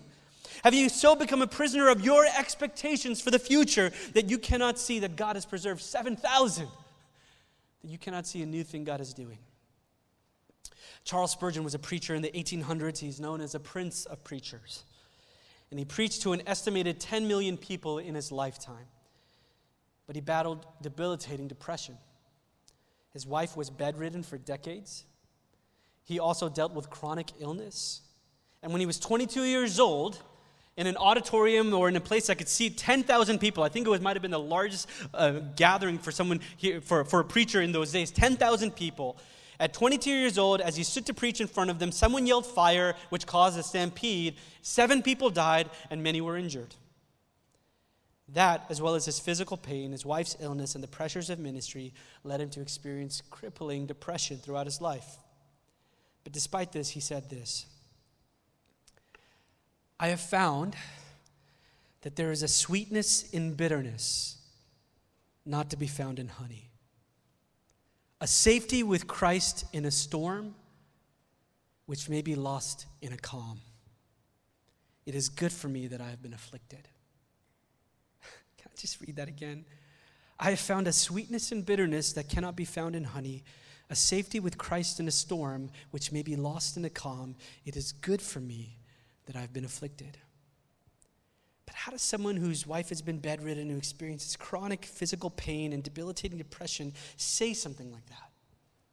Have 0.63 0.73
you 0.73 0.89
so 0.89 1.15
become 1.15 1.41
a 1.41 1.47
prisoner 1.47 1.89
of 1.89 2.03
your 2.03 2.25
expectations 2.25 3.21
for 3.21 3.31
the 3.31 3.39
future 3.39 3.91
that 4.13 4.29
you 4.29 4.37
cannot 4.37 4.79
see 4.79 4.99
that 4.99 5.15
God 5.15 5.35
has 5.35 5.45
preserved 5.45 5.81
7,000? 5.81 6.67
That 7.83 7.91
you 7.91 7.97
cannot 7.97 8.25
see 8.27 8.41
a 8.41 8.45
new 8.45 8.63
thing 8.63 8.83
God 8.83 9.01
is 9.01 9.13
doing? 9.13 9.39
Charles 11.03 11.31
Spurgeon 11.31 11.63
was 11.63 11.73
a 11.73 11.79
preacher 11.79 12.15
in 12.15 12.21
the 12.21 12.31
1800s. 12.31 12.97
He's 12.99 13.19
known 13.19 13.39
as 13.39 13.55
a 13.55 13.59
prince 13.59 14.05
of 14.05 14.23
preachers. 14.23 14.83
And 15.69 15.79
he 15.79 15.85
preached 15.85 16.21
to 16.23 16.33
an 16.33 16.41
estimated 16.47 16.99
10 16.99 17.27
million 17.27 17.57
people 17.57 17.99
in 17.99 18.15
his 18.15 18.31
lifetime. 18.31 18.87
But 20.05 20.15
he 20.15 20.21
battled 20.21 20.65
debilitating 20.81 21.47
depression. 21.47 21.97
His 23.13 23.25
wife 23.25 23.57
was 23.57 23.69
bedridden 23.69 24.23
for 24.23 24.37
decades. 24.37 25.05
He 26.03 26.19
also 26.19 26.49
dealt 26.49 26.73
with 26.73 26.89
chronic 26.89 27.31
illness. 27.39 28.01
And 28.63 28.71
when 28.71 28.79
he 28.79 28.85
was 28.85 28.99
22 28.99 29.43
years 29.43 29.79
old, 29.79 30.21
in 30.77 30.85
an 30.85 30.95
auditorium 30.95 31.73
or 31.73 31.89
in 31.89 31.95
a 31.95 31.99
place 31.99 32.29
I 32.29 32.35
could 32.35 32.47
seat 32.47 32.77
10,000 32.77 33.39
people. 33.39 33.63
I 33.63 33.69
think 33.69 33.87
it 33.87 33.89
was, 33.89 33.99
might 33.99 34.15
have 34.15 34.21
been 34.21 34.31
the 34.31 34.39
largest 34.39 34.87
uh, 35.13 35.39
gathering 35.55 35.97
for 35.97 36.11
someone 36.11 36.39
here, 36.55 36.81
for, 36.81 37.03
for 37.03 37.19
a 37.19 37.25
preacher 37.25 37.61
in 37.61 37.71
those 37.71 37.91
days 37.91 38.11
10,000 38.11 38.75
people. 38.75 39.17
At 39.59 39.73
22 39.73 40.11
years 40.11 40.37
old, 40.37 40.61
as 40.61 40.77
he 40.77 40.83
stood 40.83 41.07
to 41.07 41.15
preach 41.15 41.41
in 41.41 41.47
front 41.47 41.71
of 41.71 41.79
them, 41.79 41.91
someone 41.91 42.27
yelled 42.27 42.45
fire, 42.45 42.93
which 43.09 43.25
caused 43.25 43.57
a 43.57 43.63
stampede. 43.63 44.35
Seven 44.61 45.01
people 45.01 45.31
died, 45.31 45.71
and 45.89 46.03
many 46.03 46.21
were 46.21 46.37
injured. 46.37 46.75
That, 48.33 48.65
as 48.69 48.79
well 48.79 48.93
as 48.93 49.05
his 49.05 49.19
physical 49.19 49.57
pain, 49.57 49.93
his 49.93 50.05
wife's 50.05 50.37
illness, 50.39 50.75
and 50.75 50.83
the 50.83 50.87
pressures 50.87 51.31
of 51.31 51.39
ministry, 51.39 51.91
led 52.23 52.39
him 52.39 52.51
to 52.51 52.61
experience 52.61 53.23
crippling 53.31 53.87
depression 53.87 54.37
throughout 54.37 54.67
his 54.67 54.79
life. 54.79 55.17
But 56.23 56.33
despite 56.33 56.71
this, 56.71 56.89
he 56.89 56.99
said 56.99 57.27
this 57.29 57.65
I 59.99 60.09
have 60.09 60.19
found 60.19 60.75
that 62.01 62.15
there 62.15 62.31
is 62.31 62.43
a 62.43 62.47
sweetness 62.47 63.29
in 63.31 63.53
bitterness 63.53 64.37
not 65.45 65.69
to 65.71 65.77
be 65.77 65.87
found 65.87 66.19
in 66.19 66.27
honey, 66.27 66.69
a 68.21 68.27
safety 68.27 68.83
with 68.83 69.07
Christ 69.07 69.65
in 69.73 69.85
a 69.85 69.91
storm 69.91 70.55
which 71.85 72.09
may 72.09 72.21
be 72.21 72.35
lost 72.35 72.85
in 73.01 73.13
a 73.13 73.17
calm. 73.17 73.61
It 75.05 75.15
is 75.15 75.29
good 75.29 75.51
for 75.51 75.69
me 75.69 75.87
that 75.87 76.01
I 76.01 76.09
have 76.09 76.21
been 76.21 76.33
afflicted. 76.33 76.87
Can 78.57 78.69
I 78.71 78.79
just 78.79 78.99
read 79.01 79.15
that 79.15 79.29
again? 79.29 79.65
I 80.39 80.51
have 80.51 80.59
found 80.59 80.87
a 80.87 80.93
sweetness 80.93 81.51
in 81.51 81.63
bitterness 81.63 82.13
that 82.13 82.29
cannot 82.29 82.55
be 82.55 82.65
found 82.65 82.95
in 82.95 83.05
honey, 83.05 83.43
a 83.89 83.95
safety 83.95 84.39
with 84.39 84.57
Christ 84.57 84.99
in 84.99 85.07
a 85.07 85.11
storm 85.11 85.71
which 85.91 86.11
may 86.11 86.21
be 86.21 86.35
lost 86.35 86.77
in 86.77 86.85
a 86.85 86.89
calm. 86.89 87.35
It 87.65 87.75
is 87.75 87.93
good 87.93 88.21
for 88.21 88.39
me 88.39 88.76
that 89.27 89.35
I've 89.35 89.53
been 89.53 89.65
afflicted. 89.65 90.17
But 91.65 91.75
how 91.75 91.91
does 91.91 92.01
someone 92.01 92.37
whose 92.37 92.65
wife 92.65 92.89
has 92.89 93.01
been 93.01 93.19
bedridden, 93.19 93.69
who 93.69 93.77
experiences 93.77 94.35
chronic 94.35 94.85
physical 94.85 95.29
pain 95.29 95.73
and 95.73 95.83
debilitating 95.83 96.37
depression, 96.37 96.93
say 97.17 97.53
something 97.53 97.91
like 97.91 98.05
that? 98.07 98.31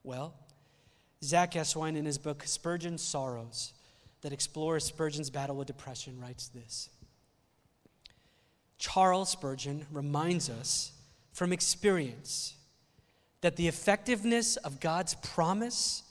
Well, 0.03 0.35
Zach 1.23 1.53
Eswine, 1.53 1.97
in 1.97 2.05
his 2.05 2.18
book 2.18 2.42
Spurgeon's 2.44 3.03
Sorrows, 3.03 3.73
that 4.20 4.33
explores 4.33 4.85
Spurgeon's 4.85 5.31
battle 5.31 5.57
with 5.57 5.66
depression, 5.66 6.20
writes 6.20 6.49
this 6.49 6.90
Charles 8.79 9.31
Spurgeon 9.31 9.87
reminds 9.90 10.51
us 10.51 10.92
from 11.33 11.53
experience 11.53 12.55
that 13.40 13.57
the 13.57 13.68
effectiveness 13.68 14.57
of 14.57 14.81
God's 14.81 15.14
promise 15.14 16.03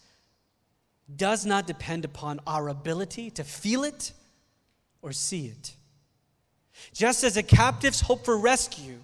does 1.17 1.45
not 1.45 1.67
depend 1.67 2.05
upon 2.05 2.39
our 2.47 2.69
ability 2.69 3.29
to 3.31 3.43
feel 3.43 3.83
it 3.83 4.11
or 5.01 5.11
see 5.11 5.47
it. 5.47 5.75
Just 6.93 7.23
as 7.23 7.37
a 7.37 7.43
captive's 7.43 8.01
hope 8.01 8.25
for 8.25 8.37
rescue 8.37 8.97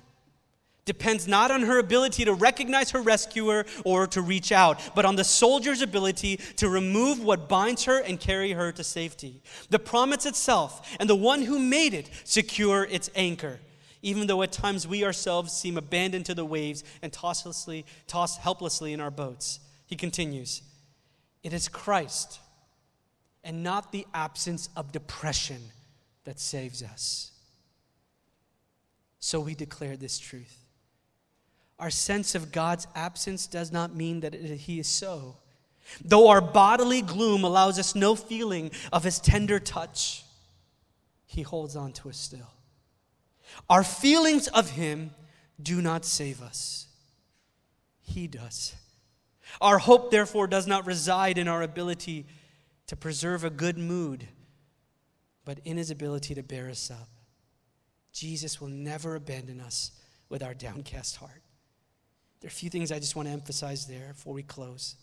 depends 0.85 1.27
not 1.27 1.51
on 1.51 1.61
her 1.61 1.77
ability 1.77 2.25
to 2.25 2.33
recognize 2.33 2.89
her 2.89 3.01
rescuer 3.01 3.63
or 3.85 4.07
to 4.07 4.21
reach 4.21 4.51
out, 4.51 4.79
but 4.95 5.05
on 5.05 5.15
the 5.15 5.23
soldier's 5.23 5.83
ability 5.83 6.37
to 6.55 6.67
remove 6.67 7.23
what 7.23 7.47
binds 7.47 7.83
her 7.83 7.99
and 7.99 8.19
carry 8.19 8.53
her 8.53 8.71
to 8.71 8.83
safety. 8.83 9.39
The 9.69 9.77
promise 9.77 10.25
itself 10.25 10.95
and 10.99 11.07
the 11.07 11.15
one 11.15 11.43
who 11.43 11.59
made 11.59 11.93
it 11.93 12.09
secure 12.23 12.85
its 12.85 13.11
anchor, 13.15 13.59
even 14.01 14.25
though 14.25 14.41
at 14.41 14.51
times 14.51 14.87
we 14.87 15.03
ourselves 15.03 15.53
seem 15.53 15.77
abandoned 15.77 16.25
to 16.25 16.33
the 16.33 16.45
waves 16.45 16.83
and 17.03 17.13
tossed 17.13 17.45
helplessly 18.39 18.93
in 18.93 18.99
our 18.99 19.11
boats. 19.11 19.59
He 19.85 19.95
continues. 19.95 20.63
It 21.43 21.53
is 21.53 21.67
Christ 21.67 22.39
and 23.43 23.63
not 23.63 23.91
the 23.91 24.05
absence 24.13 24.69
of 24.75 24.91
depression 24.91 25.61
that 26.25 26.39
saves 26.39 26.83
us. 26.83 27.31
So 29.19 29.39
we 29.39 29.55
declare 29.55 29.97
this 29.97 30.19
truth. 30.19 30.57
Our 31.79 31.89
sense 31.89 32.35
of 32.35 32.51
God's 32.51 32.87
absence 32.93 33.47
does 33.47 33.71
not 33.71 33.95
mean 33.95 34.19
that 34.21 34.33
He 34.33 34.79
is 34.79 34.87
so. 34.87 35.37
Though 36.03 36.27
our 36.27 36.41
bodily 36.41 37.01
gloom 37.01 37.43
allows 37.43 37.79
us 37.79 37.95
no 37.95 38.15
feeling 38.15 38.71
of 38.91 39.03
His 39.03 39.19
tender 39.19 39.59
touch, 39.59 40.23
He 41.25 41.41
holds 41.41 41.75
on 41.75 41.93
to 41.93 42.09
us 42.09 42.17
still. 42.17 42.51
Our 43.69 43.83
feelings 43.83 44.47
of 44.49 44.71
Him 44.71 45.11
do 45.61 45.81
not 45.81 46.05
save 46.05 46.41
us, 46.41 46.87
He 48.01 48.27
does. 48.27 48.75
Our 49.61 49.79
hope, 49.79 50.11
therefore, 50.11 50.47
does 50.47 50.67
not 50.67 50.85
reside 50.85 51.37
in 51.37 51.47
our 51.47 51.61
ability 51.61 52.25
to 52.87 52.95
preserve 52.95 53.43
a 53.43 53.49
good 53.49 53.77
mood, 53.77 54.27
but 55.45 55.59
in 55.65 55.77
his 55.77 55.91
ability 55.91 56.35
to 56.35 56.43
bear 56.43 56.69
us 56.69 56.89
up. 56.91 57.09
Jesus 58.11 58.59
will 58.59 58.69
never 58.69 59.15
abandon 59.15 59.61
us 59.61 59.91
with 60.29 60.43
our 60.43 60.53
downcast 60.53 61.17
heart. 61.17 61.41
There 62.41 62.47
are 62.47 62.49
a 62.49 62.51
few 62.51 62.69
things 62.69 62.91
I 62.91 62.99
just 62.99 63.15
want 63.15 63.27
to 63.27 63.33
emphasize 63.33 63.85
there 63.85 64.13
before 64.13 64.33
we 64.33 64.43
close. 64.43 64.95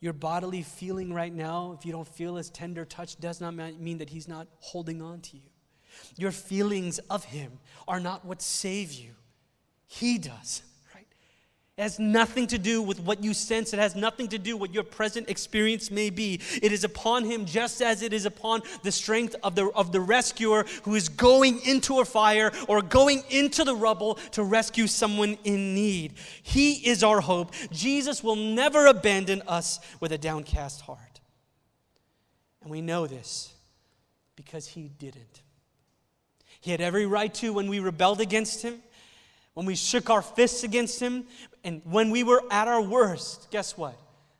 Your 0.00 0.12
bodily 0.12 0.62
feeling 0.62 1.12
right 1.12 1.32
now, 1.32 1.76
if 1.78 1.86
you 1.86 1.92
don't 1.92 2.08
feel 2.08 2.36
his 2.36 2.50
tender 2.50 2.84
touch, 2.84 3.18
does 3.20 3.40
not 3.40 3.54
mean 3.54 3.98
that 3.98 4.10
he's 4.10 4.28
not 4.28 4.48
holding 4.58 5.00
on 5.00 5.20
to 5.20 5.36
you. 5.36 5.50
Your 6.16 6.32
feelings 6.32 6.98
of 7.10 7.24
him 7.24 7.52
are 7.86 8.00
not 8.00 8.24
what 8.24 8.42
save 8.42 8.92
you, 8.92 9.12
he 9.86 10.18
does. 10.18 10.62
It 11.76 11.82
has 11.82 11.98
nothing 11.98 12.46
to 12.48 12.58
do 12.58 12.80
with 12.80 13.00
what 13.00 13.24
you 13.24 13.34
sense. 13.34 13.72
It 13.72 13.80
has 13.80 13.96
nothing 13.96 14.28
to 14.28 14.38
do 14.38 14.56
with 14.56 14.60
what 14.60 14.74
your 14.74 14.84
present 14.84 15.28
experience 15.28 15.90
may 15.90 16.08
be. 16.08 16.40
It 16.62 16.70
is 16.70 16.84
upon 16.84 17.24
him 17.24 17.46
just 17.46 17.82
as 17.82 18.00
it 18.00 18.12
is 18.12 18.26
upon 18.26 18.62
the 18.84 18.92
strength 18.92 19.34
of 19.42 19.56
the, 19.56 19.66
of 19.70 19.90
the 19.90 20.00
rescuer 20.00 20.66
who 20.84 20.94
is 20.94 21.08
going 21.08 21.60
into 21.66 21.98
a 21.98 22.04
fire 22.04 22.52
or 22.68 22.80
going 22.80 23.24
into 23.28 23.64
the 23.64 23.74
rubble 23.74 24.14
to 24.32 24.44
rescue 24.44 24.86
someone 24.86 25.36
in 25.42 25.74
need. 25.74 26.14
He 26.44 26.74
is 26.88 27.02
our 27.02 27.20
hope. 27.20 27.52
Jesus 27.72 28.22
will 28.22 28.36
never 28.36 28.86
abandon 28.86 29.42
us 29.48 29.80
with 29.98 30.12
a 30.12 30.18
downcast 30.18 30.82
heart. 30.82 31.20
And 32.62 32.70
we 32.70 32.82
know 32.82 33.08
this 33.08 33.52
because 34.36 34.68
he 34.68 34.90
didn't. 34.96 35.42
He 36.60 36.70
had 36.70 36.80
every 36.80 37.04
right 37.04 37.34
to 37.34 37.52
when 37.52 37.68
we 37.68 37.80
rebelled 37.80 38.20
against 38.20 38.62
him 38.62 38.80
when 39.54 39.66
we 39.66 39.76
shook 39.76 40.10
our 40.10 40.22
fists 40.22 40.64
against 40.64 41.00
him, 41.00 41.24
and 41.64 41.80
when 41.84 42.10
we 42.10 42.22
were 42.22 42.42
at 42.50 42.68
our 42.68 42.82
worst, 42.82 43.50
guess 43.50 43.76
what? 43.76 43.98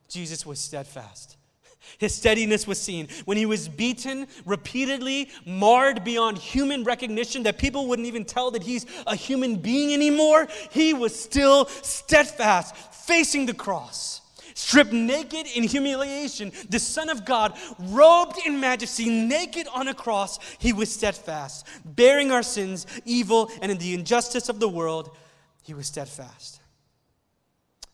Jesus 0.09 0.45
was 0.45 0.61
steadfast. 0.61 1.37
His 1.99 2.15
steadiness 2.15 2.67
was 2.67 2.81
seen. 2.81 3.09
When 3.25 3.37
he 3.37 3.47
was 3.47 3.69
beaten 3.69 4.27
repeatedly, 4.45 5.31
marred 5.47 6.05
beyond 6.05 6.39
human 6.39 6.85
recognition, 6.85 7.43
that 7.45 7.59
people 7.59 7.89
wouldn't 7.89 8.07
even 8.07 8.25
tell 8.25 8.51
that 8.53 8.63
he's 8.63 8.87
a 9.07 9.17
human 9.17 9.57
being 9.57 9.93
anymore, 9.93 10.49
he 10.71 10.95
was 10.95 11.19
still 11.19 11.67
steadfast, 11.67 12.77
facing 12.77 13.47
the 13.47 13.55
cross. 13.55 14.21
Stripped 14.57 14.93
naked 14.93 15.47
in 15.57 15.65
humiliation, 15.65 16.53
the 16.69 16.79
Son 16.79 17.09
of 17.09 17.25
God, 17.25 17.59
robed 17.79 18.39
in 18.47 18.61
majesty, 18.61 19.11
naked 19.11 19.67
on 19.75 19.89
a 19.89 19.95
cross, 19.95 20.39
he 20.59 20.73
was 20.73 20.93
steadfast. 20.93 21.67
Bearing 21.85 22.31
our 22.31 22.43
sins, 22.43 22.87
evil, 23.05 23.51
and 23.61 23.73
in 23.73 23.79
the 23.79 23.95
injustice 23.95 24.49
of 24.49 24.61
the 24.61 24.69
world, 24.69 25.17
he 25.63 25.75
was 25.75 25.89
steadfast. 25.89 26.61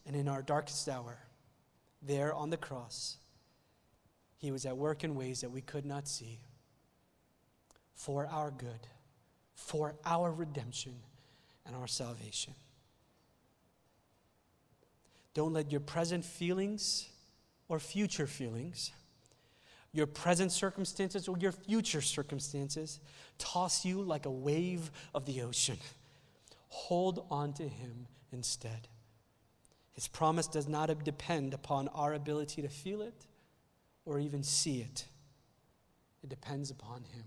And 0.06 0.16
in 0.16 0.28
our 0.28 0.42
darkest 0.42 0.88
hour, 0.88 1.18
there 2.02 2.34
on 2.34 2.50
the 2.50 2.56
cross, 2.56 3.18
he 4.38 4.50
was 4.50 4.64
at 4.64 4.76
work 4.76 5.04
in 5.04 5.14
ways 5.14 5.42
that 5.42 5.50
we 5.50 5.60
could 5.60 5.84
not 5.84 6.08
see 6.08 6.40
for 7.94 8.26
our 8.26 8.50
good, 8.50 8.86
for 9.54 9.94
our 10.06 10.32
redemption, 10.32 10.94
and 11.66 11.76
our 11.76 11.86
salvation. 11.86 12.54
Don't 15.34 15.52
let 15.52 15.70
your 15.70 15.80
present 15.80 16.24
feelings 16.24 17.08
or 17.68 17.78
future 17.78 18.26
feelings, 18.26 18.90
your 19.92 20.06
present 20.06 20.50
circumstances 20.50 21.28
or 21.28 21.36
your 21.38 21.52
future 21.52 22.00
circumstances, 22.00 23.00
toss 23.38 23.84
you 23.84 24.02
like 24.02 24.26
a 24.26 24.30
wave 24.30 24.90
of 25.14 25.26
the 25.26 25.42
ocean. 25.42 25.76
Hold 26.68 27.26
on 27.30 27.52
to 27.54 27.64
Him 27.64 28.06
instead. 28.32 28.88
His 30.00 30.08
promise 30.08 30.46
does 30.46 30.66
not 30.66 31.04
depend 31.04 31.52
upon 31.52 31.88
our 31.88 32.14
ability 32.14 32.62
to 32.62 32.68
feel 32.68 33.02
it 33.02 33.26
or 34.06 34.18
even 34.18 34.42
see 34.42 34.80
it, 34.80 35.04
it 36.22 36.30
depends 36.30 36.70
upon 36.70 37.04
Him. 37.12 37.24